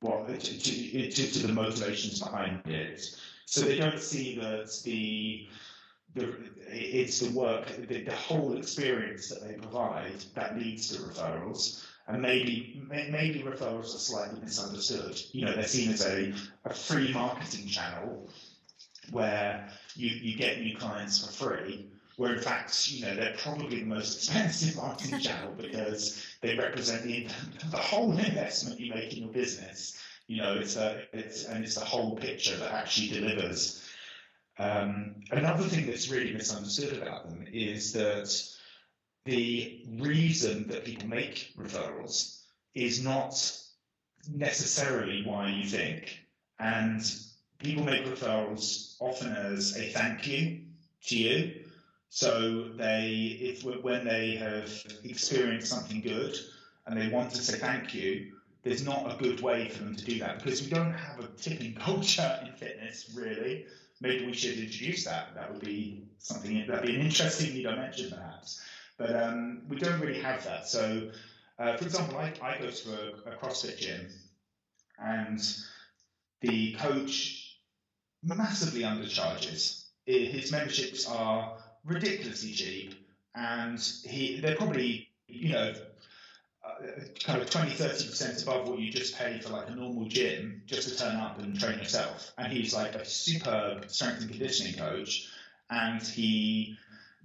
what 0.00 0.26
to, 0.40 0.58
to, 0.58 1.10
to 1.10 1.46
the 1.46 1.52
motivations 1.52 2.20
behind 2.20 2.66
it. 2.66 3.16
So 3.46 3.60
they 3.60 3.78
don't 3.78 4.00
see 4.00 4.38
that 4.38 4.72
the 4.84 5.48
the, 6.14 6.32
it's 6.68 7.20
the 7.20 7.30
work, 7.38 7.66
the, 7.88 8.04
the 8.04 8.14
whole 8.14 8.56
experience 8.56 9.28
that 9.28 9.46
they 9.46 9.54
provide 9.54 10.24
that 10.34 10.56
leads 10.56 10.88
to 10.90 11.02
referrals. 11.02 11.84
And 12.06 12.20
maybe 12.20 12.82
maybe 12.88 13.42
referrals 13.42 13.94
are 13.94 13.98
slightly 13.98 14.40
misunderstood. 14.40 15.20
You 15.32 15.46
know, 15.46 15.54
they're 15.54 15.66
seen 15.66 15.92
as 15.92 16.04
a, 16.04 16.34
a 16.66 16.74
free 16.74 17.12
marketing 17.12 17.66
channel 17.66 18.28
where 19.10 19.68
you, 19.96 20.10
you 20.10 20.36
get 20.36 20.60
new 20.60 20.76
clients 20.76 21.24
for 21.24 21.32
free, 21.32 21.88
where 22.16 22.34
in 22.34 22.42
fact, 22.42 22.90
you 22.90 23.06
know, 23.06 23.14
they're 23.14 23.36
probably 23.38 23.80
the 23.80 23.86
most 23.86 24.16
expensive 24.16 24.76
marketing 24.82 25.20
channel 25.20 25.54
because 25.56 26.26
they 26.42 26.56
represent 26.56 27.04
the, 27.04 27.26
the 27.70 27.76
whole 27.76 28.12
investment 28.12 28.78
you 28.78 28.92
make 28.92 29.16
in 29.16 29.24
your 29.24 29.32
business. 29.32 29.98
You 30.26 30.42
know, 30.42 30.54
it's 30.54 30.76
a, 30.76 31.04
it's, 31.14 31.44
and 31.44 31.64
it's 31.64 31.74
the 31.74 31.84
whole 31.84 32.16
picture 32.16 32.56
that 32.58 32.72
actually 32.72 33.08
delivers 33.08 33.84
um, 34.58 35.16
another 35.32 35.64
thing 35.64 35.86
that's 35.86 36.10
really 36.10 36.32
misunderstood 36.32 37.02
about 37.02 37.28
them 37.28 37.46
is 37.52 37.92
that 37.92 38.32
the 39.24 39.84
reason 39.98 40.68
that 40.68 40.84
people 40.84 41.08
make 41.08 41.52
referrals 41.58 42.42
is 42.74 43.02
not 43.02 43.34
necessarily 44.32 45.22
why 45.24 45.50
you 45.50 45.66
think. 45.66 46.20
And 46.58 47.02
people 47.58 47.84
make 47.84 48.04
referrals 48.04 48.96
often 49.00 49.32
as 49.32 49.76
a 49.76 49.90
thank 49.90 50.26
you 50.26 50.60
to 51.06 51.16
you. 51.16 51.64
So 52.10 52.68
they, 52.76 53.38
if 53.40 53.64
when 53.64 54.04
they 54.04 54.36
have 54.36 54.70
experienced 55.02 55.68
something 55.68 56.00
good 56.00 56.36
and 56.86 57.00
they 57.00 57.08
want 57.08 57.32
to 57.32 57.42
say 57.42 57.58
thank 57.58 57.94
you, 57.94 58.32
there's 58.62 58.84
not 58.84 59.12
a 59.12 59.22
good 59.22 59.40
way 59.40 59.68
for 59.68 59.84
them 59.84 59.96
to 59.96 60.04
do 60.04 60.18
that 60.20 60.42
because 60.42 60.62
we 60.62 60.68
don't 60.68 60.92
have 60.92 61.20
a 61.20 61.28
tipping 61.36 61.74
culture 61.80 62.40
in 62.46 62.52
fitness 62.52 63.10
really 63.14 63.66
maybe 64.00 64.26
we 64.26 64.32
should 64.32 64.58
introduce 64.58 65.04
that. 65.04 65.34
That 65.34 65.52
would 65.52 65.64
be 65.64 66.04
something 66.18 66.66
that'd 66.66 66.86
be 66.86 66.94
an 66.94 67.00
interesting 67.00 67.54
new 67.54 67.62
dimension, 67.62 68.10
perhaps. 68.10 68.62
But 68.96 69.16
um, 69.16 69.62
we 69.68 69.76
don't 69.76 70.00
really 70.00 70.20
have 70.20 70.44
that. 70.44 70.68
So, 70.68 71.10
uh, 71.58 71.76
for 71.76 71.84
example, 71.84 72.18
I, 72.18 72.32
I 72.42 72.58
go 72.58 72.70
to 72.70 72.90
a, 72.90 73.32
a 73.32 73.36
CrossFit 73.36 73.78
gym, 73.78 74.08
and 74.98 75.40
the 76.40 76.74
coach 76.74 77.58
massively 78.22 78.82
undercharges. 78.82 79.84
His 80.06 80.52
memberships 80.52 81.08
are 81.08 81.56
ridiculously 81.84 82.52
cheap, 82.52 82.94
and 83.34 83.80
he 84.04 84.40
they're 84.40 84.56
probably 84.56 85.08
you 85.26 85.52
know 85.52 85.74
kind 87.24 87.40
of 87.40 87.50
20, 87.50 87.70
30% 87.72 88.42
above 88.42 88.68
what 88.68 88.78
you 88.78 88.90
just 88.90 89.16
pay 89.16 89.40
for 89.40 89.50
like 89.50 89.68
a 89.68 89.74
normal 89.74 90.06
gym 90.06 90.62
just 90.66 90.88
to 90.88 90.96
turn 90.96 91.16
up 91.16 91.38
and 91.38 91.58
train 91.58 91.78
yourself. 91.78 92.32
And 92.38 92.52
he's 92.52 92.74
like 92.74 92.94
a 92.94 93.04
superb 93.04 93.90
strength 93.90 94.22
and 94.22 94.30
conditioning 94.30 94.74
coach. 94.74 95.28
And 95.70 96.02
he 96.02 96.76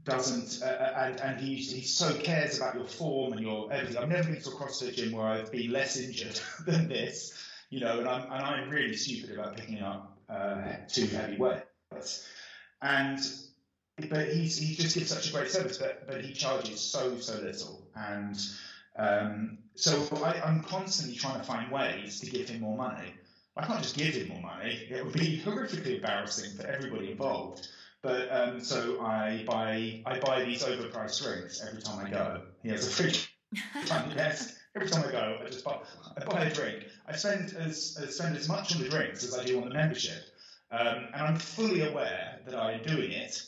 doesn't, 0.10 0.62
uh, 0.64 0.66
uh, 0.66 0.94
and, 0.98 1.20
and 1.22 1.42
he, 1.42 1.56
he 1.56 1.82
so 1.82 2.14
cares 2.16 2.58
about 2.58 2.76
your 2.76 2.86
form 2.86 3.34
and 3.34 3.42
your 3.42 3.72
everything. 3.72 3.98
I've 3.98 4.10
never 4.10 4.32
been 4.32 4.42
to 4.42 4.50
a 4.50 4.54
CrossFit 4.54 4.96
gym 4.96 5.12
where 5.12 5.26
I've 5.26 5.52
been 5.52 5.72
less 5.72 5.98
injured 5.98 6.40
than 6.66 6.88
this, 6.88 7.34
you 7.70 7.80
know, 7.80 8.00
and 8.00 8.08
I'm, 8.08 8.24
and 8.24 8.44
I'm 8.44 8.70
really 8.70 8.96
stupid 8.96 9.38
about 9.38 9.56
picking 9.56 9.82
up 9.82 10.18
uh, 10.30 10.74
too 10.88 11.08
heavy 11.08 11.38
weights. 11.38 12.28
And 12.82 13.20
but 14.10 14.30
he's, 14.30 14.58
he 14.58 14.76
just 14.76 14.96
gives 14.96 15.10
such 15.10 15.30
a 15.30 15.34
great 15.34 15.50
service, 15.52 15.78
but, 15.78 16.08
but 16.08 16.24
he 16.24 16.34
charges 16.34 16.80
so, 16.80 17.18
so 17.18 17.40
little. 17.42 17.82
And 17.96 18.40
um, 18.98 19.58
so 19.76 20.08
I, 20.24 20.48
am 20.48 20.64
constantly 20.64 21.16
trying 21.16 21.40
to 21.40 21.46
find 21.46 21.72
ways 21.72 22.20
to 22.22 22.30
give 22.30 22.50
him 22.50 22.62
more 22.62 22.78
money. 22.78 23.14
I 23.58 23.66
can't 23.66 23.82
just 23.82 23.98
give 23.98 24.14
him 24.14 24.30
more 24.30 24.42
money; 24.42 24.88
it 24.90 25.04
would 25.04 25.14
be 25.14 25.42
horrifically 25.46 25.96
embarrassing 25.96 26.58
for 26.58 26.66
everybody 26.68 27.12
involved. 27.12 27.68
But 28.02 28.32
um, 28.32 28.62
so 28.62 29.02
I 29.02 29.44
buy 29.46 30.02
I 30.06 30.20
buy 30.20 30.46
these 30.46 30.64
overpriced 30.64 31.22
drinks 31.22 31.62
every 31.66 31.82
time 31.82 32.06
I 32.06 32.10
go. 32.10 32.42
He 32.64 32.70
has 32.70 32.88
a 32.88 32.90
fridge 32.90 33.36
front 33.86 34.16
desk. 34.16 34.56
Every 34.76 34.88
time 34.90 35.06
I 35.08 35.12
go, 35.12 35.38
I 35.44 35.50
just 35.50 35.66
buy, 35.66 35.80
I 36.16 36.24
buy 36.24 36.44
a 36.44 36.54
drink. 36.54 36.86
I 37.08 37.16
spend 37.16 37.56
as 37.56 37.98
I 38.02 38.06
spend 38.06 38.38
as 38.38 38.48
much 38.48 38.76
on 38.76 38.82
the 38.82 38.90
drinks 38.90 39.24
as 39.24 39.38
I 39.38 39.44
do 39.44 39.62
on 39.62 39.70
the 39.70 39.76
membership, 39.76 40.24
um, 40.72 41.08
and 41.14 41.22
I'm 41.22 41.38
fully 41.38 41.82
aware 41.82 42.40
that 42.46 42.56
I'm 42.56 42.84
doing 42.84 43.12
it 43.12 43.42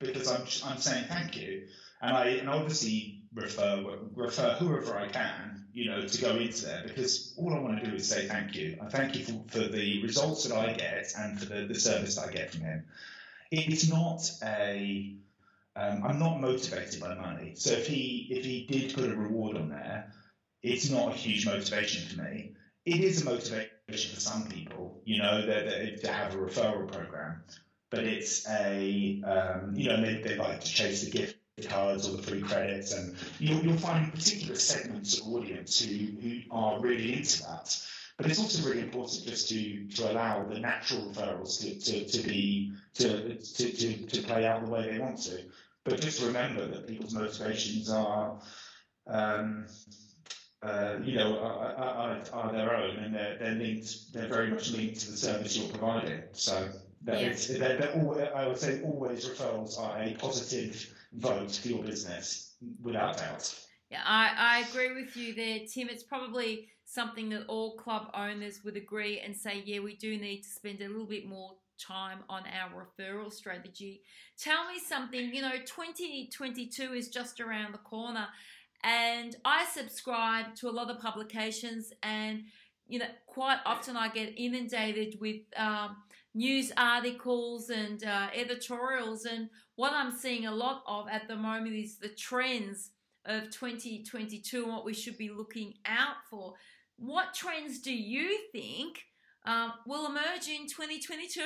because 0.00 0.28
I'm 0.30 0.42
I'm 0.68 0.78
saying 0.78 1.04
thank 1.08 1.36
you, 1.36 1.68
and 2.02 2.14
I 2.14 2.26
and 2.26 2.50
obviously 2.50 3.22
refer 3.34 3.98
refer 4.14 4.54
whoever 4.54 4.96
I 4.96 5.08
can, 5.08 5.64
you 5.72 5.90
know, 5.90 6.06
to 6.06 6.20
go 6.20 6.36
into 6.36 6.66
there 6.66 6.82
because 6.86 7.34
all 7.36 7.54
I 7.54 7.58
want 7.58 7.82
to 7.82 7.90
do 7.90 7.96
is 7.96 8.08
say 8.08 8.26
thank 8.26 8.54
you. 8.54 8.76
I 8.82 8.88
thank 8.88 9.16
you 9.16 9.24
for, 9.24 9.42
for 9.48 9.68
the 9.68 10.02
results 10.02 10.44
that 10.44 10.56
I 10.56 10.72
get 10.72 11.12
and 11.18 11.38
for 11.38 11.46
the, 11.46 11.66
the 11.66 11.74
service 11.74 12.16
that 12.16 12.28
I 12.28 12.32
get 12.32 12.50
from 12.52 12.62
him. 12.62 12.84
It's 13.56 13.88
not 13.88 14.30
a 14.42 15.16
um, 15.76 16.04
I'm 16.04 16.18
not 16.18 16.40
motivated 16.40 17.00
by 17.00 17.14
money. 17.14 17.54
So 17.56 17.72
if 17.72 17.86
he 17.86 18.28
if 18.30 18.44
he 18.44 18.66
did 18.66 18.94
put 18.94 19.10
a 19.10 19.16
reward 19.16 19.56
on 19.56 19.70
there, 19.70 20.12
it's 20.62 20.90
not 20.90 21.12
a 21.12 21.16
huge 21.16 21.46
motivation 21.46 22.08
for 22.08 22.22
me. 22.22 22.52
It 22.84 23.00
is 23.00 23.22
a 23.22 23.24
motivation 23.24 23.70
for 23.86 24.20
some 24.20 24.46
people, 24.48 25.00
you 25.04 25.18
know, 25.18 25.44
that 25.46 26.00
to 26.02 26.12
have 26.12 26.34
a 26.34 26.38
referral 26.38 26.90
program, 26.90 27.42
but 27.90 28.04
it's 28.04 28.48
a 28.48 29.22
um, 29.24 29.74
you 29.74 29.88
know 29.88 30.00
they, 30.00 30.20
they 30.22 30.36
like 30.36 30.60
to 30.60 30.68
chase 30.68 31.04
the 31.04 31.10
gift 31.10 31.38
cards 31.68 32.08
or 32.08 32.16
the 32.16 32.22
free 32.22 32.42
credits, 32.42 32.92
and 32.92 33.16
you'll, 33.38 33.64
you'll 33.64 33.76
find 33.76 34.12
particular 34.12 34.56
segments 34.56 35.20
of 35.20 35.28
audience 35.28 35.80
who, 35.80 36.06
who 36.20 36.40
are 36.50 36.80
really 36.80 37.14
into 37.14 37.42
that. 37.42 37.80
But 38.16 38.26
it's 38.26 38.38
also 38.38 38.68
really 38.68 38.82
important 38.82 39.24
just 39.24 39.48
to, 39.48 39.88
to 39.88 40.12
allow 40.12 40.44
the 40.44 40.60
natural 40.60 41.10
referrals 41.10 41.60
to, 41.60 41.78
to, 41.80 42.06
to 42.06 42.28
be 42.28 42.72
to, 42.94 43.36
to, 43.36 43.72
to, 43.72 44.06
to 44.06 44.22
play 44.22 44.46
out 44.46 44.64
the 44.64 44.70
way 44.70 44.90
they 44.90 44.98
want 44.98 45.18
to. 45.22 45.40
But 45.84 46.00
just 46.00 46.22
remember 46.22 46.66
that 46.66 46.86
people's 46.86 47.12
motivations 47.12 47.90
are 47.90 48.40
um, 49.06 49.66
uh, 50.62 50.98
you 51.02 51.16
know, 51.16 51.38
are, 51.40 51.74
are, 51.74 52.22
are, 52.32 52.52
their 52.52 52.74
own, 52.74 52.96
and 52.96 53.14
they're, 53.14 53.36
they're 53.38 53.54
linked. 53.54 54.12
They're 54.12 54.28
very 54.28 54.50
much 54.50 54.70
linked 54.70 55.00
to 55.00 55.10
the 55.10 55.16
service 55.16 55.56
you're 55.56 55.68
providing. 55.68 56.22
So 56.32 56.70
that 57.02 57.20
yeah. 57.20 57.58
they're, 57.58 57.76
they're 57.78 57.92
all, 57.92 58.18
I 58.34 58.46
would 58.46 58.58
say 58.58 58.80
always 58.82 59.28
referrals 59.28 59.78
are 59.78 60.00
a 60.00 60.14
positive 60.14 60.90
vote 61.12 61.52
for 61.52 61.68
your 61.68 61.82
business, 61.82 62.56
without 62.82 63.18
doubt. 63.18 63.54
Yeah, 63.90 64.00
I, 64.06 64.32
I 64.36 64.68
agree 64.70 64.94
with 64.94 65.14
you 65.16 65.34
there, 65.34 65.60
Tim. 65.70 65.88
It's 65.90 66.02
probably 66.02 66.68
something 66.94 67.28
that 67.30 67.46
all 67.46 67.76
club 67.76 68.10
owners 68.14 68.60
would 68.64 68.76
agree 68.76 69.20
and 69.20 69.36
say, 69.36 69.62
yeah, 69.64 69.80
we 69.80 69.96
do 69.96 70.16
need 70.16 70.42
to 70.42 70.48
spend 70.48 70.80
a 70.80 70.88
little 70.88 71.06
bit 71.06 71.26
more 71.26 71.56
time 71.78 72.20
on 72.28 72.42
our 72.46 72.86
referral 72.86 73.32
strategy. 73.32 74.02
Tell 74.38 74.68
me 74.68 74.78
something, 74.78 75.34
you 75.34 75.42
know, 75.42 75.56
2022 75.66 76.92
is 76.92 77.08
just 77.08 77.40
around 77.40 77.72
the 77.72 77.78
corner, 77.78 78.28
and 78.84 79.34
I 79.44 79.64
subscribe 79.64 80.54
to 80.56 80.68
a 80.68 80.70
lot 80.70 80.90
of 80.90 81.00
publications, 81.00 81.92
and 82.02 82.44
you 82.86 82.98
know, 82.98 83.06
quite 83.26 83.58
often 83.64 83.96
I 83.96 84.08
get 84.08 84.34
inundated 84.36 85.18
with 85.20 85.40
um, 85.56 85.96
news 86.34 86.70
articles 86.76 87.70
and 87.70 88.04
uh, 88.04 88.28
editorials. 88.34 89.24
And 89.24 89.48
what 89.76 89.92
I'm 89.94 90.12
seeing 90.12 90.46
a 90.46 90.54
lot 90.54 90.82
of 90.86 91.08
at 91.10 91.26
the 91.26 91.36
moment 91.36 91.74
is 91.74 91.96
the 91.96 92.10
trends 92.10 92.90
of 93.24 93.44
2022 93.44 94.64
and 94.64 94.72
what 94.72 94.84
we 94.84 94.92
should 94.92 95.16
be 95.16 95.30
looking 95.30 95.74
out 95.86 96.16
for. 96.28 96.54
What 96.96 97.34
trends 97.34 97.80
do 97.80 97.92
you 97.92 98.38
think 98.52 99.02
um, 99.46 99.72
will 99.86 100.06
emerge 100.06 100.48
in 100.48 100.66
2022? 100.68 101.42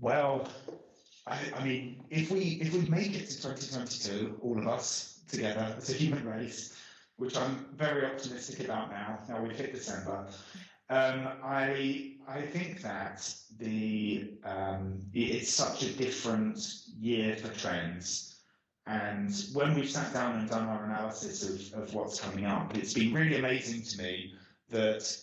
Well, 0.00 0.48
I, 1.26 1.38
I, 1.56 1.64
mean, 1.64 2.04
if 2.10 2.30
we 2.30 2.58
if 2.60 2.72
we 2.72 2.80
make 2.88 3.14
it 3.14 3.28
to 3.30 3.42
2022, 3.42 4.38
all 4.42 4.58
of 4.58 4.66
us 4.66 5.20
together 5.28 5.74
as 5.76 5.90
a 5.90 5.94
human 5.94 6.26
race, 6.26 6.76
which 7.16 7.36
I'm 7.36 7.66
very 7.76 8.04
optimistic 8.04 8.60
about 8.64 8.90
now. 8.90 9.18
Now 9.28 9.42
we've 9.42 9.56
hit 9.56 9.72
December. 9.72 10.26
Um, 10.90 11.28
I 11.42 12.16
I 12.28 12.42
think 12.42 12.82
that 12.82 13.34
the 13.58 14.32
um, 14.44 15.00
it's 15.12 15.50
such 15.50 15.82
a 15.82 15.92
different 15.92 16.58
year 16.98 17.36
for 17.36 17.48
trends, 17.48 18.33
and 18.86 19.34
when 19.54 19.74
we've 19.74 19.90
sat 19.90 20.12
down 20.12 20.38
and 20.38 20.48
done 20.48 20.68
our 20.68 20.84
analysis 20.84 21.72
of, 21.72 21.82
of 21.82 21.94
what's 21.94 22.20
coming 22.20 22.44
up, 22.44 22.76
it's 22.76 22.92
been 22.92 23.14
really 23.14 23.36
amazing 23.36 23.82
to 23.82 24.02
me 24.02 24.34
that 24.70 25.16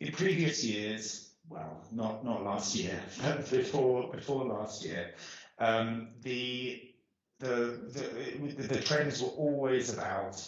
in 0.00 0.12
previous 0.12 0.64
years, 0.64 1.30
well, 1.48 1.80
not 1.92 2.24
not 2.24 2.42
last 2.42 2.74
year, 2.74 2.98
but 3.22 3.48
before 3.50 4.10
before 4.10 4.44
last 4.44 4.84
year, 4.84 5.14
um, 5.58 6.08
the, 6.22 6.90
the 7.38 7.78
the 7.92 8.62
the 8.62 8.80
trends 8.80 9.22
were 9.22 9.28
always 9.28 9.92
about 9.92 10.44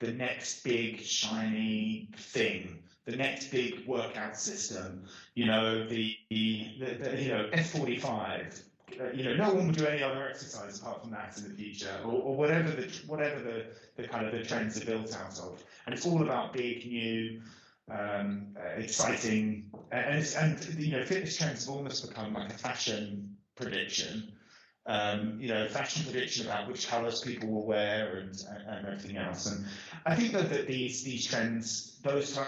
the 0.00 0.12
next 0.12 0.62
big 0.62 1.00
shiny 1.00 2.08
thing, 2.16 2.82
the 3.06 3.16
next 3.16 3.50
big 3.50 3.86
workout 3.86 4.36
system. 4.36 5.04
You 5.34 5.46
know, 5.46 5.88
the, 5.88 6.14
the, 6.28 6.96
the 7.00 7.22
you 7.22 7.28
know 7.28 7.48
F45. 7.52 8.62
Uh, 8.98 9.10
you 9.12 9.24
know, 9.24 9.34
no 9.34 9.54
one 9.54 9.66
would 9.66 9.76
do 9.76 9.86
any 9.86 10.02
other 10.02 10.28
exercise 10.28 10.80
apart 10.80 11.02
from 11.02 11.10
that 11.10 11.36
in 11.36 11.44
the 11.44 11.50
future, 11.50 11.94
or, 12.04 12.12
or 12.12 12.36
whatever 12.36 12.70
the 12.70 12.86
whatever 13.06 13.40
the, 13.40 13.66
the 13.96 14.08
kind 14.08 14.26
of 14.26 14.32
the 14.32 14.42
trends 14.42 14.80
are 14.80 14.86
built 14.86 15.14
out 15.16 15.38
of. 15.38 15.62
And 15.86 15.94
it's 15.94 16.06
all 16.06 16.22
about 16.22 16.52
big 16.52 16.86
new 16.86 17.40
um, 17.90 18.46
uh, 18.56 18.80
exciting, 18.80 19.70
and, 19.92 20.26
and 20.38 20.74
you 20.74 20.92
know, 20.92 21.04
fitness 21.04 21.36
trends 21.36 21.66
have 21.66 21.74
almost 21.74 22.08
become 22.08 22.34
like 22.34 22.50
a 22.50 22.58
fashion 22.58 23.36
prediction. 23.56 24.32
Um, 24.86 25.36
you 25.38 25.48
know, 25.48 25.68
fashion 25.68 26.04
prediction 26.04 26.46
about 26.46 26.66
which 26.66 26.88
colours 26.88 27.20
people 27.20 27.48
will 27.50 27.66
wear 27.66 28.16
and, 28.16 28.34
and 28.66 28.86
everything 28.86 29.16
else. 29.18 29.46
And 29.46 29.66
I 30.06 30.14
think 30.14 30.32
that, 30.32 30.48
that 30.50 30.66
these 30.66 31.04
these 31.04 31.26
trends, 31.26 32.00
those 32.02 32.38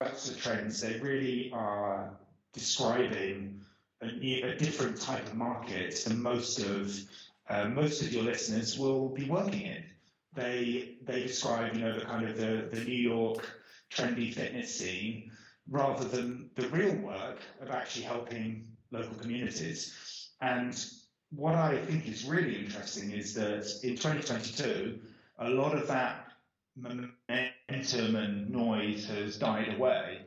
types 0.00 0.30
of 0.30 0.40
trends, 0.40 0.80
they 0.80 0.98
really 1.00 1.50
are 1.52 2.16
describing 2.52 3.60
a, 4.04 4.56
different 4.56 5.00
type 5.00 5.26
of 5.26 5.34
market 5.34 6.04
than 6.04 6.20
most 6.22 6.58
of 6.60 6.98
uh, 7.48 7.68
most 7.68 8.00
of 8.02 8.12
your 8.12 8.22
listeners 8.22 8.78
will 8.78 9.10
be 9.10 9.28
working 9.28 9.62
in. 9.62 9.84
They 10.34 10.96
they 11.02 11.22
describe, 11.22 11.74
you 11.74 11.80
know, 11.80 11.98
the 11.98 12.04
kind 12.04 12.28
of 12.28 12.36
the, 12.36 12.68
the 12.72 12.84
New 12.84 12.94
York 12.94 13.48
trendy 13.90 14.34
fitness 14.34 14.74
scene 14.74 15.30
rather 15.70 16.04
than 16.04 16.50
the 16.56 16.68
real 16.68 16.94
work 16.96 17.40
of 17.60 17.70
actually 17.70 18.04
helping 18.04 18.66
local 18.90 19.16
communities. 19.16 20.30
And 20.40 20.84
what 21.30 21.54
I 21.54 21.78
think 21.84 22.06
is 22.06 22.24
really 22.24 22.56
interesting 22.56 23.10
is 23.10 23.34
that 23.34 23.66
in 23.82 23.96
2022, 23.96 24.98
a 25.38 25.50
lot 25.50 25.74
of 25.74 25.86
that 25.88 26.28
momentum 26.76 28.16
and 28.16 28.50
noise 28.50 29.06
has 29.06 29.36
died 29.36 29.74
away. 29.74 30.22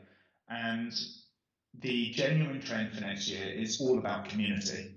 And 0.50 0.94
the 1.80 2.10
genuine 2.12 2.62
trend 2.62 2.94
for 2.94 3.02
next 3.02 3.28
year 3.28 3.46
is 3.46 3.80
all 3.80 3.98
about 3.98 4.30
community. 4.30 4.92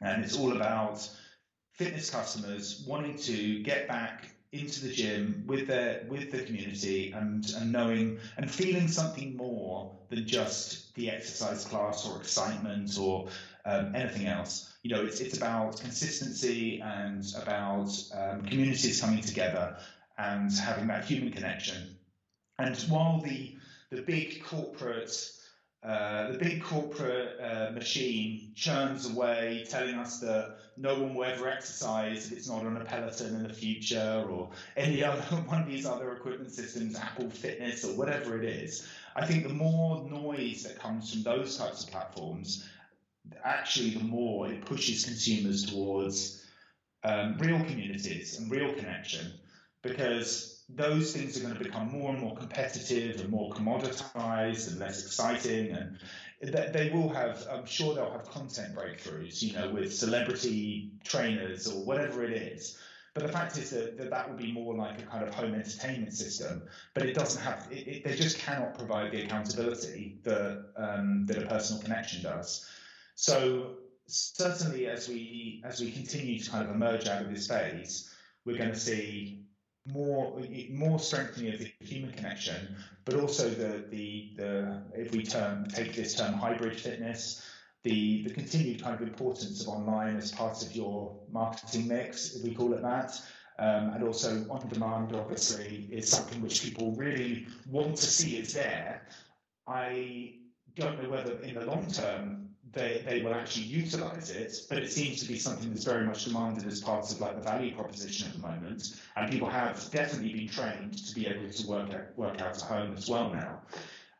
And 0.00 0.24
it's 0.24 0.36
all 0.36 0.56
about 0.56 1.08
fitness 1.72 2.10
customers 2.10 2.84
wanting 2.86 3.16
to 3.18 3.62
get 3.62 3.88
back 3.88 4.30
into 4.52 4.82
the 4.82 4.90
gym 4.90 5.44
with 5.46 5.66
their 5.66 6.06
with 6.08 6.30
the 6.30 6.42
community 6.42 7.12
and 7.12 7.52
and 7.56 7.70
knowing 7.70 8.18
and 8.38 8.50
feeling 8.50 8.88
something 8.88 9.36
more 9.36 9.94
than 10.08 10.26
just 10.26 10.94
the 10.94 11.10
exercise 11.10 11.64
class 11.64 12.08
or 12.08 12.18
excitement 12.18 12.98
or 12.98 13.28
um, 13.66 13.94
anything 13.94 14.26
else. 14.26 14.72
You 14.82 14.94
know, 14.94 15.04
it's 15.04 15.20
it's 15.20 15.36
about 15.36 15.78
consistency 15.80 16.80
and 16.80 17.24
about 17.42 17.90
um, 18.14 18.42
communities 18.42 19.00
coming 19.00 19.20
together 19.20 19.76
and 20.16 20.50
having 20.52 20.86
that 20.88 21.04
human 21.04 21.30
connection. 21.32 21.96
And 22.58 22.76
while 22.88 23.20
the 23.20 23.56
the 23.90 24.02
big 24.02 24.42
corporate 24.42 25.12
uh, 25.84 26.32
the 26.32 26.38
big 26.38 26.62
corporate 26.62 27.40
uh, 27.40 27.70
machine 27.70 28.50
churns 28.56 29.08
away, 29.08 29.64
telling 29.68 29.94
us 29.94 30.18
that 30.18 30.56
no 30.76 30.94
one 30.94 31.14
will 31.14 31.24
ever 31.24 31.48
exercise 31.48 32.26
if 32.26 32.36
it's 32.36 32.48
not 32.48 32.66
on 32.66 32.76
a 32.76 32.84
Peloton 32.84 33.36
in 33.36 33.42
the 33.44 33.52
future 33.52 34.26
or 34.28 34.50
any 34.76 35.04
other 35.04 35.22
one 35.42 35.62
of 35.62 35.68
these 35.68 35.86
other 35.86 36.12
equipment 36.12 36.50
systems, 36.50 36.96
Apple 36.96 37.30
Fitness 37.30 37.84
or 37.84 37.96
whatever 37.96 38.36
it 38.36 38.44
is. 38.44 38.88
I 39.14 39.24
think 39.24 39.44
the 39.44 39.54
more 39.54 40.02
noise 40.08 40.64
that 40.64 40.78
comes 40.80 41.12
from 41.12 41.22
those 41.22 41.56
types 41.56 41.84
of 41.84 41.90
platforms, 41.90 42.68
actually, 43.44 43.90
the 43.90 44.04
more 44.04 44.48
it 44.48 44.66
pushes 44.66 45.04
consumers 45.04 45.64
towards 45.64 46.40
um, 47.04 47.36
real 47.38 47.62
communities 47.64 48.38
and 48.38 48.50
real 48.50 48.74
connection 48.74 49.32
because 49.82 50.57
those 50.68 51.14
things 51.14 51.36
are 51.36 51.40
going 51.40 51.54
to 51.54 51.64
become 51.64 51.90
more 51.90 52.10
and 52.10 52.20
more 52.20 52.36
competitive 52.36 53.20
and 53.20 53.30
more 53.30 53.50
commoditized 53.52 54.68
and 54.70 54.78
less 54.78 55.04
exciting 55.04 55.72
and 55.72 55.98
they 56.40 56.90
will 56.92 57.08
have 57.08 57.46
i'm 57.50 57.64
sure 57.64 57.94
they'll 57.94 58.10
have 58.10 58.28
content 58.30 58.74
breakthroughs 58.74 59.42
you 59.42 59.54
know 59.54 59.70
with 59.70 59.94
celebrity 59.94 60.90
trainers 61.04 61.66
or 61.66 61.84
whatever 61.84 62.24
it 62.24 62.32
is. 62.32 62.78
But 63.14 63.26
the 63.26 63.32
fact 63.32 63.58
is 63.58 63.70
that, 63.70 63.98
that, 63.98 64.10
that 64.10 64.30
will 64.30 64.36
be 64.36 64.52
more 64.52 64.76
like 64.76 65.00
a 65.00 65.02
kind 65.02 65.24
of 65.26 65.34
home 65.34 65.54
entertainment 65.54 66.12
system 66.12 66.62
but 66.94 67.04
it 67.04 67.14
doesn't 67.14 67.42
have 67.42 67.66
it, 67.70 67.88
it, 67.88 68.04
they 68.04 68.14
just 68.14 68.38
cannot 68.38 68.76
provide 68.78 69.10
the 69.10 69.22
accountability 69.22 70.18
that 70.22 70.66
um, 70.76 71.24
that 71.26 71.38
a 71.38 71.46
personal 71.46 71.82
connection 71.82 72.22
does. 72.22 72.68
So 73.14 73.78
certainly 74.06 74.86
as 74.86 75.08
we 75.08 75.62
as 75.64 75.80
we 75.80 75.90
continue 75.90 76.38
to 76.38 76.50
kind 76.50 76.68
of 76.68 76.74
emerge 76.74 77.08
out 77.08 77.22
of 77.22 77.34
this 77.34 77.48
phase 77.48 78.14
we're 78.44 78.56
going 78.56 78.70
to 78.70 78.78
see 78.78 79.42
more 79.92 80.40
more 80.70 80.98
strengthening 80.98 81.52
of 81.52 81.60
the 81.60 81.72
human 81.80 82.12
connection, 82.12 82.76
but 83.04 83.14
also 83.14 83.48
the 83.48 83.84
the 83.90 84.32
the 84.36 84.82
if 84.94 85.12
we 85.12 85.22
term 85.24 85.66
take 85.68 85.94
this 85.94 86.14
term 86.14 86.34
hybrid 86.34 86.78
fitness, 86.78 87.44
the 87.82 88.22
the 88.24 88.30
continued 88.30 88.82
kind 88.82 88.94
of 89.00 89.02
importance 89.02 89.62
of 89.62 89.68
online 89.68 90.16
as 90.16 90.32
part 90.32 90.62
of 90.62 90.74
your 90.74 91.18
marketing 91.30 91.88
mix, 91.88 92.36
if 92.36 92.44
we 92.44 92.54
call 92.54 92.72
it 92.72 92.82
that. 92.82 93.20
Um, 93.60 93.90
and 93.90 94.04
also 94.04 94.46
on 94.50 94.68
demand 94.68 95.16
obviously 95.16 95.88
is 95.90 96.08
something 96.08 96.40
which 96.40 96.62
people 96.62 96.92
really 96.92 97.48
want 97.68 97.96
to 97.96 98.06
see 98.06 98.36
is 98.36 98.54
there. 98.54 99.02
I 99.66 100.34
don't 100.76 101.02
know 101.02 101.10
whether 101.10 101.40
in 101.40 101.54
the 101.54 101.66
long 101.66 101.90
term 101.90 102.47
they, 102.72 103.02
they 103.06 103.22
will 103.22 103.34
actually 103.34 103.66
utilize 103.66 104.30
it, 104.30 104.66
but 104.68 104.78
it 104.78 104.90
seems 104.90 105.20
to 105.20 105.28
be 105.28 105.38
something 105.38 105.70
that's 105.70 105.84
very 105.84 106.04
much 106.04 106.24
demanded 106.24 106.66
as 106.66 106.80
part 106.80 107.10
of 107.10 107.20
like 107.20 107.36
the 107.36 107.42
value 107.42 107.74
proposition 107.74 108.28
at 108.28 108.34
the 108.34 108.40
moment. 108.40 109.00
And 109.16 109.30
people 109.30 109.48
have 109.48 109.90
definitely 109.90 110.32
been 110.32 110.48
trained 110.48 111.06
to 111.06 111.14
be 111.14 111.26
able 111.26 111.50
to 111.50 111.66
work 111.66 111.92
out, 111.94 112.18
work 112.18 112.40
out 112.40 112.56
at 112.56 112.60
home 112.60 112.94
as 112.96 113.08
well 113.08 113.32
now. 113.32 113.62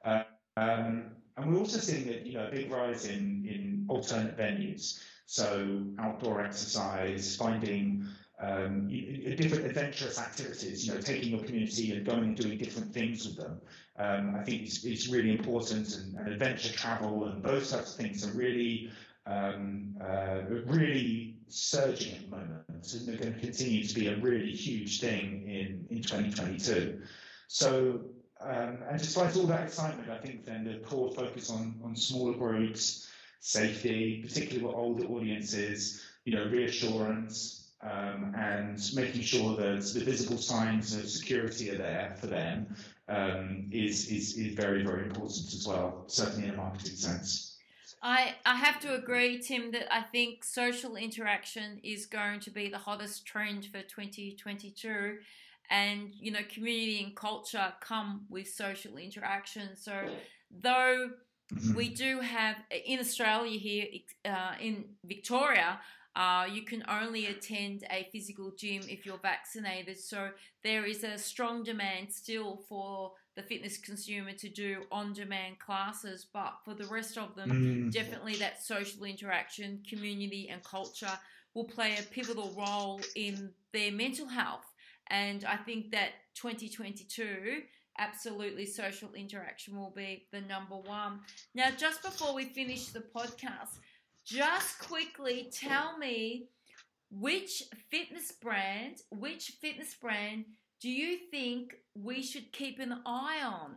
Uh, 0.04 0.22
um, 0.56 1.04
and 1.36 1.52
we're 1.52 1.60
also 1.60 1.78
seeing 1.78 2.06
that 2.08 2.26
you 2.26 2.34
know 2.34 2.48
a 2.48 2.50
big 2.50 2.70
rise 2.70 3.06
in 3.06 3.46
in 3.48 3.86
alternate 3.88 4.36
venues, 4.36 5.00
so 5.26 5.84
outdoor 6.00 6.40
exercise, 6.40 7.36
finding 7.36 8.06
um, 8.40 8.88
different 8.88 9.66
adventurous 9.66 10.18
activities, 10.18 10.86
you 10.86 10.94
know, 10.94 11.00
taking 11.00 11.30
your 11.30 11.44
community 11.44 11.92
and 11.92 12.04
going 12.04 12.24
and 12.24 12.36
doing 12.36 12.58
different 12.58 12.92
things 12.92 13.26
with 13.26 13.36
them. 13.36 13.60
Um, 13.98 14.36
I 14.38 14.44
think 14.44 14.62
it's, 14.62 14.84
it's 14.84 15.08
really 15.08 15.32
important, 15.32 15.96
and, 15.96 16.18
and, 16.18 16.28
adventure 16.28 16.72
travel 16.72 17.26
and 17.26 17.42
those 17.42 17.70
types 17.70 17.90
of 17.92 17.96
things 18.00 18.24
are 18.24 18.30
really, 18.30 18.92
um, 19.26 19.96
uh, 20.00 20.42
really 20.66 21.38
surging 21.48 22.14
at 22.14 22.30
the 22.30 22.36
moment, 22.36 22.92
and 22.94 23.08
they're 23.08 23.16
going 23.16 23.34
to 23.34 23.40
continue 23.40 23.84
to 23.84 23.94
be 23.94 24.06
a 24.06 24.16
really 24.18 24.52
huge 24.52 25.00
thing 25.00 25.42
in, 25.48 25.84
in 25.90 26.02
2022. 26.02 27.00
So, 27.48 28.02
um, 28.40 28.78
and 28.88 28.98
despite 28.98 29.36
all 29.36 29.46
that 29.46 29.64
excitement, 29.64 30.10
I 30.10 30.18
think 30.18 30.44
then 30.44 30.64
the 30.64 30.78
core 30.86 31.10
focus 31.10 31.50
on, 31.50 31.80
on 31.82 31.96
smaller 31.96 32.34
groups, 32.34 33.08
safety, 33.40 34.22
particularly 34.22 34.64
with 34.64 34.76
older 34.76 35.06
audiences, 35.06 36.04
you 36.24 36.34
know, 36.34 36.44
reassurance, 36.44 37.57
um, 37.82 38.34
and 38.36 38.80
making 38.94 39.22
sure 39.22 39.56
that 39.56 39.90
the 39.94 40.00
visible 40.00 40.38
signs 40.38 40.94
of 40.94 41.08
security 41.08 41.70
are 41.70 41.78
there 41.78 42.14
for 42.20 42.26
them 42.26 42.74
um, 43.08 43.68
is, 43.70 44.08
is, 44.08 44.36
is 44.36 44.54
very, 44.54 44.82
very 44.82 45.04
important 45.04 45.54
as 45.54 45.66
well, 45.66 46.04
certainly 46.08 46.48
in 46.48 46.54
a 46.54 46.56
marketing 46.56 46.96
sense. 46.96 47.56
I, 48.02 48.34
I 48.46 48.54
have 48.54 48.80
to 48.80 48.94
agree, 48.94 49.40
Tim, 49.40 49.72
that 49.72 49.92
I 49.92 50.02
think 50.02 50.44
social 50.44 50.96
interaction 50.96 51.80
is 51.82 52.06
going 52.06 52.40
to 52.40 52.50
be 52.50 52.68
the 52.68 52.78
hottest 52.78 53.26
trend 53.26 53.66
for 53.66 53.82
2022. 53.82 55.18
And, 55.70 56.12
you 56.18 56.30
know, 56.30 56.40
community 56.48 57.02
and 57.04 57.14
culture 57.14 57.72
come 57.80 58.26
with 58.30 58.48
social 58.48 58.96
interaction. 58.96 59.76
So, 59.76 60.08
though 60.62 61.10
mm-hmm. 61.52 61.74
we 61.74 61.90
do 61.90 62.20
have 62.20 62.56
in 62.86 63.00
Australia 63.00 63.58
here, 63.58 63.86
uh, 64.24 64.54
in 64.60 64.84
Victoria, 65.04 65.80
uh, 66.18 66.44
you 66.52 66.62
can 66.62 66.82
only 66.88 67.26
attend 67.26 67.84
a 67.92 68.08
physical 68.10 68.50
gym 68.58 68.82
if 68.88 69.06
you're 69.06 69.20
vaccinated. 69.22 69.96
So 69.96 70.30
there 70.64 70.84
is 70.84 71.04
a 71.04 71.16
strong 71.16 71.62
demand 71.62 72.12
still 72.12 72.64
for 72.68 73.12
the 73.36 73.42
fitness 73.44 73.78
consumer 73.78 74.32
to 74.32 74.48
do 74.48 74.82
on 74.90 75.12
demand 75.12 75.60
classes, 75.60 76.26
but 76.34 76.54
for 76.64 76.74
the 76.74 76.86
rest 76.86 77.16
of 77.16 77.36
them, 77.36 77.50
mm. 77.50 77.92
definitely 77.92 78.34
that 78.34 78.60
social 78.60 79.04
interaction, 79.04 79.80
community, 79.88 80.48
and 80.50 80.60
culture 80.64 81.16
will 81.54 81.66
play 81.66 81.96
a 81.96 82.02
pivotal 82.02 82.52
role 82.58 83.00
in 83.14 83.50
their 83.72 83.92
mental 83.92 84.26
health. 84.26 84.66
And 85.10 85.44
I 85.44 85.56
think 85.56 85.92
that 85.92 86.10
2022 86.34 87.62
absolutely 88.00 88.66
social 88.66 89.12
interaction 89.14 89.76
will 89.76 89.92
be 89.94 90.26
the 90.32 90.40
number 90.40 90.76
one. 90.76 91.20
Now, 91.54 91.70
just 91.76 92.02
before 92.02 92.34
we 92.34 92.44
finish 92.44 92.86
the 92.86 93.00
podcast, 93.00 93.78
just 94.28 94.78
quickly 94.80 95.48
tell 95.50 95.96
me 95.96 96.48
which 97.10 97.62
fitness 97.90 98.32
brand, 98.32 98.96
which 99.10 99.56
fitness 99.60 99.94
brand 99.94 100.44
do 100.80 100.90
you 100.90 101.18
think 101.30 101.74
we 101.94 102.22
should 102.22 102.52
keep 102.52 102.78
an 102.78 102.92
eye 103.06 103.40
on? 103.42 103.76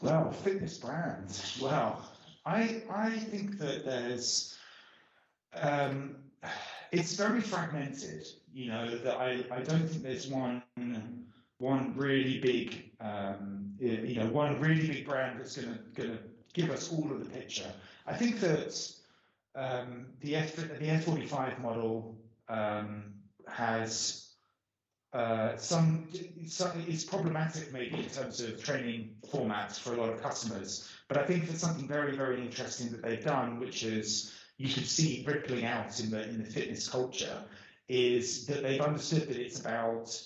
Well, 0.00 0.30
fitness 0.32 0.78
brands. 0.78 1.58
Well, 1.60 2.08
I 2.46 2.82
I 2.90 3.10
think 3.10 3.58
that 3.58 3.84
there's 3.84 4.56
um, 5.54 6.16
it's 6.92 7.14
very 7.14 7.40
fragmented. 7.40 8.26
You 8.52 8.68
know 8.68 8.98
that 8.98 9.16
I, 9.16 9.44
I 9.50 9.62
don't 9.62 9.88
think 9.88 10.02
there's 10.02 10.28
one 10.28 10.62
one 11.58 11.94
really 11.96 12.38
big 12.38 12.90
um, 13.00 13.72
you 13.78 14.16
know 14.16 14.26
one 14.26 14.60
really 14.60 14.86
big 14.88 15.06
brand 15.06 15.38
that's 15.38 15.56
gonna 15.56 15.78
gonna 15.94 16.18
give 16.52 16.70
us 16.70 16.92
all 16.92 17.10
of 17.10 17.18
the 17.18 17.30
picture. 17.30 17.70
I 18.06 18.14
think 18.14 18.40
that 18.40 18.92
um, 19.54 20.06
the 20.20 20.36
F 20.36 20.56
the 20.56 20.64
F45 20.64 21.60
model 21.60 22.16
um, 22.48 23.14
has 23.48 24.30
uh, 25.12 25.56
some, 25.56 26.08
some 26.46 26.70
it's 26.88 27.04
problematic 27.04 27.72
maybe 27.72 27.96
in 27.96 28.08
terms 28.08 28.40
of 28.40 28.62
training 28.64 29.14
formats 29.30 29.78
for 29.78 29.92
a 29.92 29.96
lot 29.96 30.08
of 30.08 30.22
customers. 30.22 30.90
But 31.08 31.18
I 31.18 31.24
think 31.24 31.46
there's 31.46 31.60
something 31.60 31.86
very 31.86 32.16
very 32.16 32.40
interesting 32.40 32.90
that 32.90 33.02
they've 33.02 33.24
done, 33.24 33.60
which 33.60 33.82
is 33.84 34.34
you 34.56 34.72
can 34.72 34.84
see 34.84 35.24
rippling 35.26 35.64
out 35.64 36.00
in 36.00 36.10
the 36.10 36.28
in 36.28 36.38
the 36.38 36.44
fitness 36.44 36.88
culture, 36.88 37.44
is 37.88 38.46
that 38.46 38.62
they've 38.62 38.80
understood 38.80 39.28
that 39.28 39.36
it's 39.36 39.60
about 39.60 40.18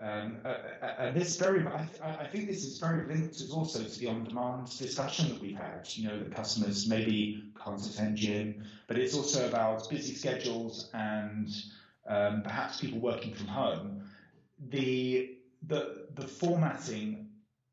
um, 0.00 0.38
uh, 0.44 0.48
uh, 0.82 0.94
and 0.98 1.16
this 1.16 1.36
very, 1.36 1.66
I, 1.66 1.86
I, 2.02 2.26
think 2.26 2.46
this 2.46 2.64
is 2.64 2.78
very 2.78 3.06
linked 3.06 3.42
also 3.52 3.82
to 3.82 3.98
the 3.98 4.08
on-demand 4.08 4.76
discussion 4.78 5.28
that 5.28 5.40
we've 5.40 5.56
had. 5.56 5.86
You 5.92 6.08
know, 6.08 6.18
the 6.18 6.30
customers 6.30 6.88
maybe 6.88 7.44
can't 7.62 7.84
attend 7.84 8.16
gym, 8.16 8.64
but 8.86 8.96
it's 8.98 9.14
also 9.14 9.46
about 9.46 9.90
busy 9.90 10.14
schedules 10.14 10.88
and 10.94 11.48
um, 12.08 12.42
perhaps 12.42 12.80
people 12.80 12.98
working 12.98 13.34
from 13.34 13.46
home 13.46 14.02
the 14.68 15.36
the 15.66 16.06
the 16.14 16.26
formatting 16.26 17.28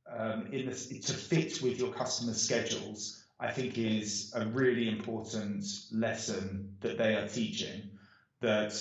um, 0.09 0.47
in 0.51 0.65
this 0.65 0.87
to 0.87 1.13
fit 1.13 1.61
with 1.61 1.77
your 1.77 1.91
customers' 1.91 2.41
schedules, 2.41 3.23
I 3.39 3.51
think, 3.51 3.77
is 3.77 4.31
a 4.35 4.45
really 4.45 4.87
important 4.87 5.65
lesson 5.91 6.75
that 6.79 6.97
they 6.97 7.15
are 7.15 7.27
teaching. 7.27 7.89
That 8.39 8.73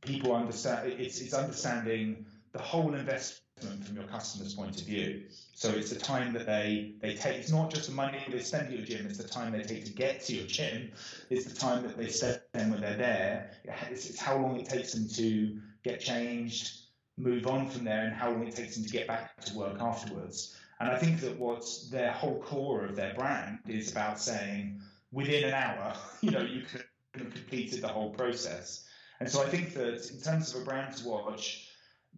people 0.00 0.34
understand 0.34 0.92
it's 0.92 1.20
it's 1.20 1.34
understanding 1.34 2.26
the 2.52 2.58
whole 2.58 2.94
investment 2.94 3.84
from 3.84 3.96
your 3.96 4.04
customer's 4.04 4.54
point 4.54 4.80
of 4.80 4.86
view. 4.86 5.22
So 5.54 5.70
it's 5.70 5.90
the 5.90 5.98
time 5.98 6.32
that 6.34 6.46
they 6.46 6.94
they 7.00 7.14
take. 7.14 7.38
It's 7.38 7.50
not 7.52 7.70
just 7.70 7.88
the 7.88 7.94
money 7.94 8.18
they 8.28 8.40
spend 8.40 8.68
at 8.68 8.72
your 8.72 8.84
gym. 8.84 9.06
It's 9.06 9.18
the 9.18 9.28
time 9.28 9.52
they 9.52 9.62
take 9.62 9.84
to 9.84 9.92
get 9.92 10.22
to 10.24 10.34
your 10.34 10.46
gym. 10.46 10.92
It's 11.30 11.44
the 11.44 11.54
time 11.54 11.82
that 11.84 11.96
they 11.96 12.08
spend 12.08 12.40
when 12.54 12.80
they're 12.80 12.96
there. 12.96 13.50
It's, 13.90 14.10
it's 14.10 14.20
how 14.20 14.36
long 14.36 14.58
it 14.58 14.68
takes 14.68 14.92
them 14.92 15.08
to 15.08 15.60
get 15.82 16.00
changed, 16.00 16.82
move 17.16 17.46
on 17.46 17.68
from 17.68 17.84
there 17.84 18.04
and 18.04 18.14
how 18.14 18.30
long 18.30 18.46
it 18.46 18.54
takes 18.54 18.76
them 18.76 18.84
to 18.84 18.90
get 18.90 19.06
back 19.06 19.40
to 19.44 19.56
work 19.56 19.80
afterwards. 19.80 20.56
And 20.80 20.90
I 20.90 20.98
think 20.98 21.20
that 21.20 21.38
what's 21.38 21.88
their 21.90 22.10
whole 22.10 22.42
core 22.42 22.84
of 22.84 22.96
their 22.96 23.14
brand 23.14 23.60
is 23.68 23.92
about 23.92 24.18
saying 24.18 24.80
within 25.12 25.44
an 25.44 25.54
hour, 25.54 25.94
you 26.20 26.30
know, 26.30 26.42
you 26.42 26.62
could 26.62 26.84
have 27.14 27.32
completed 27.32 27.82
the 27.82 27.88
whole 27.88 28.10
process. 28.10 28.84
And 29.20 29.30
so 29.30 29.42
I 29.42 29.46
think 29.46 29.74
that 29.74 30.10
in 30.10 30.20
terms 30.20 30.54
of 30.54 30.62
a 30.62 30.64
brand 30.64 30.96
to 30.96 31.08
watch, 31.08 31.68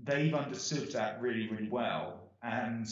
they've 0.02 0.34
understood 0.34 0.92
that 0.92 1.20
really, 1.20 1.48
really 1.48 1.68
well, 1.68 2.30
and 2.42 2.86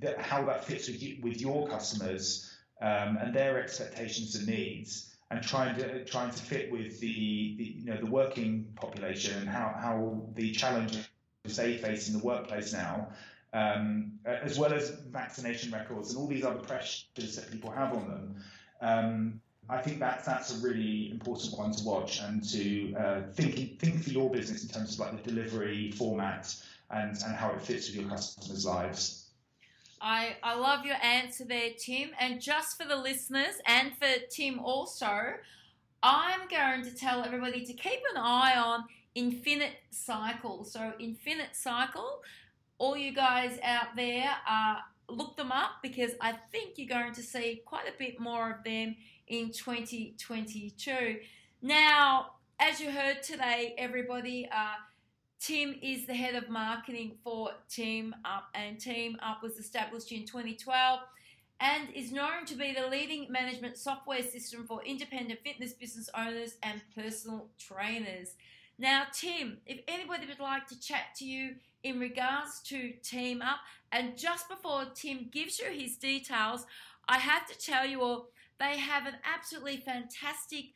that 0.00 0.20
how 0.20 0.44
that 0.44 0.64
fits 0.64 0.88
with 0.88 1.02
you, 1.02 1.18
with 1.22 1.40
your 1.40 1.68
customers 1.68 2.52
um, 2.80 3.18
and 3.20 3.34
their 3.34 3.62
expectations 3.62 4.34
and 4.34 4.46
needs, 4.46 5.14
and 5.30 5.42
trying 5.42 5.76
to 5.76 6.04
trying 6.04 6.30
to 6.30 6.42
fit 6.42 6.70
with 6.70 7.00
the, 7.00 7.54
the 7.58 7.64
you 7.64 7.86
know 7.86 7.98
the 7.98 8.06
working 8.06 8.66
population 8.76 9.38
and 9.38 9.48
how 9.48 9.74
how 9.80 10.22
the 10.34 10.52
challenges 10.52 11.08
they 11.44 11.76
face 11.76 12.08
in 12.08 12.18
the 12.18 12.24
workplace 12.24 12.72
now, 12.72 13.08
um, 13.52 14.12
as 14.24 14.58
well 14.58 14.72
as 14.72 14.90
vaccination 15.10 15.72
records 15.72 16.10
and 16.10 16.18
all 16.18 16.26
these 16.26 16.44
other 16.44 16.58
pressures 16.58 17.36
that 17.36 17.50
people 17.50 17.70
have 17.70 17.92
on 17.92 18.08
them. 18.08 18.36
Um, 18.80 19.40
I 19.68 19.82
think 19.82 19.98
that's 19.98 20.24
that's 20.24 20.56
a 20.56 20.66
really 20.66 21.10
important 21.10 21.58
one 21.58 21.72
to 21.72 21.84
watch 21.84 22.20
and 22.20 22.42
to 22.50 22.94
uh, 22.94 23.22
think 23.32 23.80
think 23.80 24.02
for 24.02 24.10
your 24.10 24.30
business 24.30 24.62
in 24.62 24.68
terms 24.68 24.94
of 24.94 25.00
like 25.00 25.24
the 25.24 25.30
delivery 25.30 25.90
format 25.90 26.54
and 26.90 27.16
and 27.24 27.34
how 27.34 27.50
it 27.50 27.62
fits 27.62 27.88
with 27.88 27.96
your 27.96 28.08
customers' 28.08 28.64
lives. 28.64 29.26
I, 30.00 30.36
I 30.42 30.54
love 30.56 30.84
your 30.84 30.96
answer 31.02 31.44
there, 31.44 31.70
Tim. 31.78 32.10
And 32.20 32.40
just 32.40 32.80
for 32.80 32.86
the 32.86 32.96
listeners 32.96 33.54
and 33.66 33.92
for 33.96 34.06
Tim 34.30 34.58
also, 34.58 35.34
I'm 36.02 36.40
going 36.50 36.82
to 36.84 36.94
tell 36.94 37.24
everybody 37.24 37.64
to 37.64 37.72
keep 37.72 38.00
an 38.14 38.18
eye 38.18 38.56
on 38.56 38.84
Infinite 39.14 39.72
Cycle. 39.90 40.64
So, 40.64 40.92
Infinite 41.00 41.56
Cycle, 41.56 42.20
all 42.78 42.96
you 42.96 43.14
guys 43.14 43.58
out 43.62 43.96
there, 43.96 44.30
uh, 44.48 44.76
look 45.08 45.36
them 45.36 45.50
up 45.50 45.82
because 45.82 46.12
I 46.20 46.34
think 46.52 46.74
you're 46.76 46.88
going 46.88 47.14
to 47.14 47.22
see 47.22 47.62
quite 47.64 47.88
a 47.88 47.98
bit 47.98 48.20
more 48.20 48.50
of 48.50 48.64
them 48.64 48.96
in 49.28 49.50
2022. 49.52 51.18
Now, 51.62 52.32
as 52.58 52.80
you 52.80 52.90
heard 52.90 53.22
today, 53.22 53.74
everybody, 53.78 54.48
uh, 54.52 54.74
Tim 55.38 55.74
is 55.82 56.06
the 56.06 56.14
head 56.14 56.34
of 56.34 56.48
marketing 56.48 57.18
for 57.22 57.50
Team 57.68 58.14
Up, 58.24 58.44
and 58.54 58.78
TeamUp 58.78 59.42
was 59.42 59.58
established 59.58 60.10
in 60.10 60.24
2012 60.24 61.00
and 61.60 61.88
is 61.94 62.12
known 62.12 62.44
to 62.46 62.54
be 62.54 62.74
the 62.74 62.86
leading 62.88 63.30
management 63.30 63.78
software 63.78 64.22
system 64.22 64.66
for 64.66 64.82
independent 64.84 65.40
fitness 65.42 65.72
business 65.72 66.08
owners 66.16 66.56
and 66.62 66.82
personal 66.94 67.48
trainers. 67.58 68.34
Now, 68.78 69.04
Tim, 69.12 69.58
if 69.66 69.80
anybody 69.88 70.26
would 70.26 70.40
like 70.40 70.66
to 70.68 70.80
chat 70.80 71.14
to 71.16 71.24
you 71.24 71.54
in 71.82 71.98
regards 71.98 72.60
to 72.64 72.92
TeamUp, 73.02 73.56
and 73.92 74.16
just 74.18 74.48
before 74.48 74.84
Tim 74.94 75.28
gives 75.30 75.58
you 75.58 75.66
his 75.70 75.96
details, 75.96 76.66
I 77.08 77.18
have 77.18 77.46
to 77.46 77.58
tell 77.58 77.86
you 77.86 78.02
all 78.02 78.28
they 78.58 78.78
have 78.78 79.06
an 79.06 79.14
absolutely 79.24 79.78
fantastic 79.78 80.66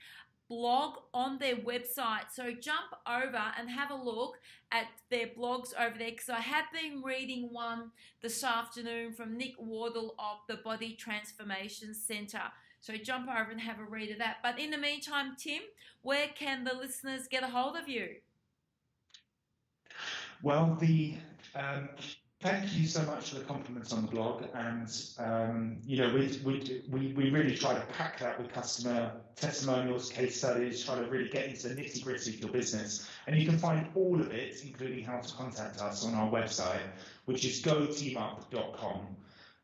blog 0.48 0.96
on 1.14 1.38
their 1.38 1.56
website. 1.56 2.32
So 2.34 2.52
jump 2.52 2.92
over 3.06 3.42
and 3.58 3.70
have 3.70 3.90
a 3.90 3.94
look 3.94 4.38
at 4.72 4.86
their 5.08 5.28
blogs 5.28 5.72
over 5.78 5.96
there 5.96 6.10
because 6.10 6.28
I 6.28 6.40
have 6.40 6.64
been 6.72 7.02
reading 7.02 7.48
one 7.52 7.92
this 8.20 8.42
afternoon 8.42 9.12
from 9.12 9.38
Nick 9.38 9.54
Wardle 9.58 10.16
of 10.18 10.38
the 10.48 10.60
Body 10.62 10.94
Transformation 10.94 11.94
Center. 11.94 12.42
So 12.80 12.96
jump 12.96 13.28
over 13.28 13.50
and 13.50 13.60
have 13.60 13.78
a 13.78 13.84
read 13.84 14.10
of 14.10 14.18
that. 14.18 14.38
But 14.42 14.58
in 14.58 14.70
the 14.70 14.78
meantime, 14.78 15.36
Tim, 15.38 15.62
where 16.02 16.28
can 16.34 16.64
the 16.64 16.74
listeners 16.74 17.28
get 17.28 17.44
a 17.44 17.48
hold 17.48 17.76
of 17.76 17.88
you? 17.88 18.16
Well, 20.42 20.76
the 20.80 21.14
um, 21.54 21.90
thank 22.40 22.74
you 22.74 22.86
so 22.86 23.02
much 23.02 23.30
for 23.30 23.36
the 23.36 23.44
compliments 23.44 23.92
on 23.92 24.02
the 24.02 24.08
blog, 24.08 24.44
and 24.54 24.88
um, 25.18 25.76
you 25.84 25.98
know 25.98 26.12
we, 26.14 26.40
we 26.44 26.82
we 26.90 27.12
we 27.12 27.30
really 27.30 27.54
try 27.56 27.74
to 27.74 27.80
pack 27.98 28.18
that 28.20 28.38
with 28.40 28.52
customer 28.52 29.12
testimonials, 29.36 30.10
case 30.10 30.36
studies, 30.36 30.84
try 30.84 30.96
to 30.96 31.04
really 31.06 31.28
get 31.28 31.46
into 31.46 31.68
the 31.68 31.74
nitty 31.74 32.02
gritty 32.02 32.34
of 32.34 32.40
your 32.40 32.50
business, 32.50 33.08
and 33.26 33.36
you 33.36 33.46
can 33.46 33.58
find 33.58 33.88
all 33.94 34.20
of 34.20 34.32
it, 34.32 34.60
including 34.64 35.04
how 35.04 35.18
to 35.18 35.34
contact 35.34 35.80
us, 35.80 36.04
on 36.04 36.14
our 36.14 36.30
website, 36.30 36.82
which 37.26 37.44
is 37.44 37.62
goteamup.com. 37.62 39.06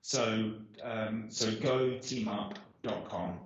So 0.03 0.53
um, 0.85 1.27
so 1.29 1.51
goteamup.com 1.51 3.41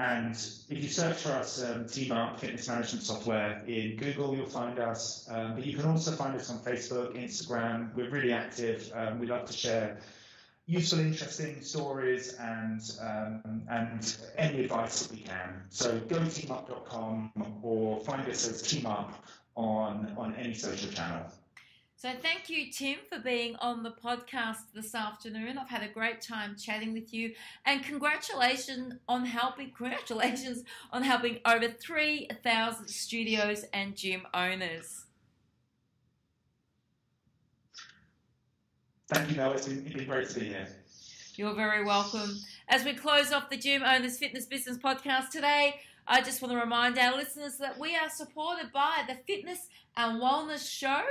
and 0.00 0.34
if 0.70 0.82
you 0.82 0.88
search 0.88 1.18
for 1.18 1.32
us, 1.32 1.62
um, 1.62 1.86
Team 1.86 2.16
Fitness 2.38 2.68
Management 2.68 3.04
Software 3.04 3.62
in 3.66 3.96
Google, 3.96 4.34
you'll 4.34 4.46
find 4.46 4.78
us. 4.78 5.28
Um, 5.30 5.56
but 5.56 5.66
you 5.66 5.76
can 5.76 5.84
also 5.84 6.12
find 6.12 6.34
us 6.34 6.48
on 6.48 6.58
Facebook, 6.60 7.14
Instagram. 7.22 7.94
We're 7.94 8.08
really 8.08 8.32
active. 8.32 8.90
Um, 8.94 9.18
we 9.18 9.26
like 9.26 9.44
to 9.44 9.52
share 9.52 9.98
useful, 10.66 11.00
interesting 11.00 11.60
stories 11.60 12.34
and 12.40 12.80
um, 13.02 13.62
and 13.68 14.16
any 14.38 14.64
advice 14.64 15.02
that 15.02 15.12
we 15.14 15.22
can. 15.22 15.62
So 15.68 15.98
go 16.08 16.18
to 16.18 16.24
teamup.com 16.24 17.60
or 17.62 18.00
find 18.00 18.26
us 18.26 18.48
as 18.48 18.62
TeamUp 18.62 19.12
on 19.54 20.14
on 20.16 20.34
any 20.36 20.54
social 20.54 20.90
channel. 20.90 21.26
So 22.00 22.08
thank 22.22 22.48
you, 22.48 22.72
Tim, 22.72 22.96
for 23.10 23.18
being 23.18 23.56
on 23.56 23.82
the 23.82 23.90
podcast 23.90 24.72
this 24.74 24.94
afternoon. 24.94 25.58
I've 25.58 25.68
had 25.68 25.82
a 25.82 25.92
great 25.92 26.22
time 26.22 26.56
chatting 26.56 26.94
with 26.94 27.12
you, 27.12 27.34
and 27.66 27.84
congratulations 27.84 28.94
on 29.06 29.26
helping. 29.26 29.70
Congratulations 29.76 30.64
on 30.92 31.02
helping 31.02 31.40
over 31.44 31.68
three 31.68 32.26
thousand 32.42 32.88
studios 32.88 33.66
and 33.74 33.94
gym 33.94 34.22
owners. 34.32 35.04
Thank 39.08 39.32
you, 39.32 39.36
Mel. 39.36 39.52
It's 39.52 39.68
been, 39.68 40.06
great 40.06 40.30
to 40.30 40.40
be 40.40 40.46
here. 40.46 40.68
You're 41.34 41.54
very 41.54 41.84
welcome. 41.84 42.34
As 42.68 42.82
we 42.82 42.94
close 42.94 43.30
off 43.30 43.50
the 43.50 43.58
Gym 43.58 43.82
Owners 43.82 44.16
Fitness 44.16 44.46
Business 44.46 44.78
podcast 44.78 45.28
today, 45.28 45.74
I 46.12 46.22
just 46.22 46.42
want 46.42 46.50
to 46.50 46.58
remind 46.58 46.98
our 46.98 47.16
listeners 47.16 47.56
that 47.58 47.78
we 47.78 47.94
are 47.94 48.10
supported 48.10 48.72
by 48.72 49.04
the 49.06 49.14
Fitness 49.28 49.68
and 49.96 50.20
Wellness 50.20 50.68
Show 50.68 51.02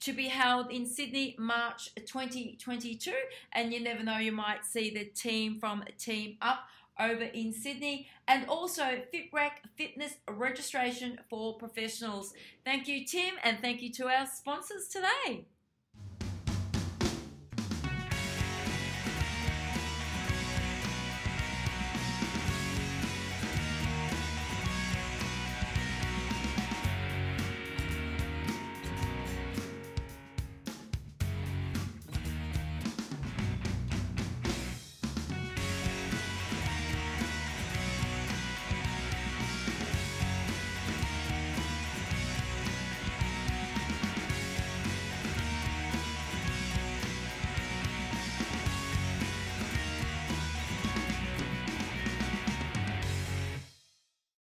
to 0.00 0.12
be 0.12 0.28
held 0.28 0.70
in 0.70 0.84
Sydney, 0.84 1.34
March 1.38 1.88
2022. 1.94 3.12
And 3.54 3.72
you 3.72 3.80
never 3.80 4.02
know, 4.02 4.18
you 4.18 4.30
might 4.30 4.66
see 4.66 4.90
the 4.90 5.06
team 5.06 5.58
from 5.58 5.82
TeamUp 5.98 6.58
over 7.00 7.22
in 7.22 7.54
Sydney, 7.54 8.08
and 8.28 8.46
also 8.46 8.82
FitRec 8.82 9.52
Fitness 9.78 10.16
registration 10.28 11.18
for 11.30 11.56
professionals. 11.56 12.34
Thank 12.62 12.86
you, 12.86 13.06
Tim, 13.06 13.36
and 13.42 13.56
thank 13.62 13.80
you 13.80 13.90
to 13.92 14.08
our 14.08 14.26
sponsors 14.26 14.86
today. 14.88 15.46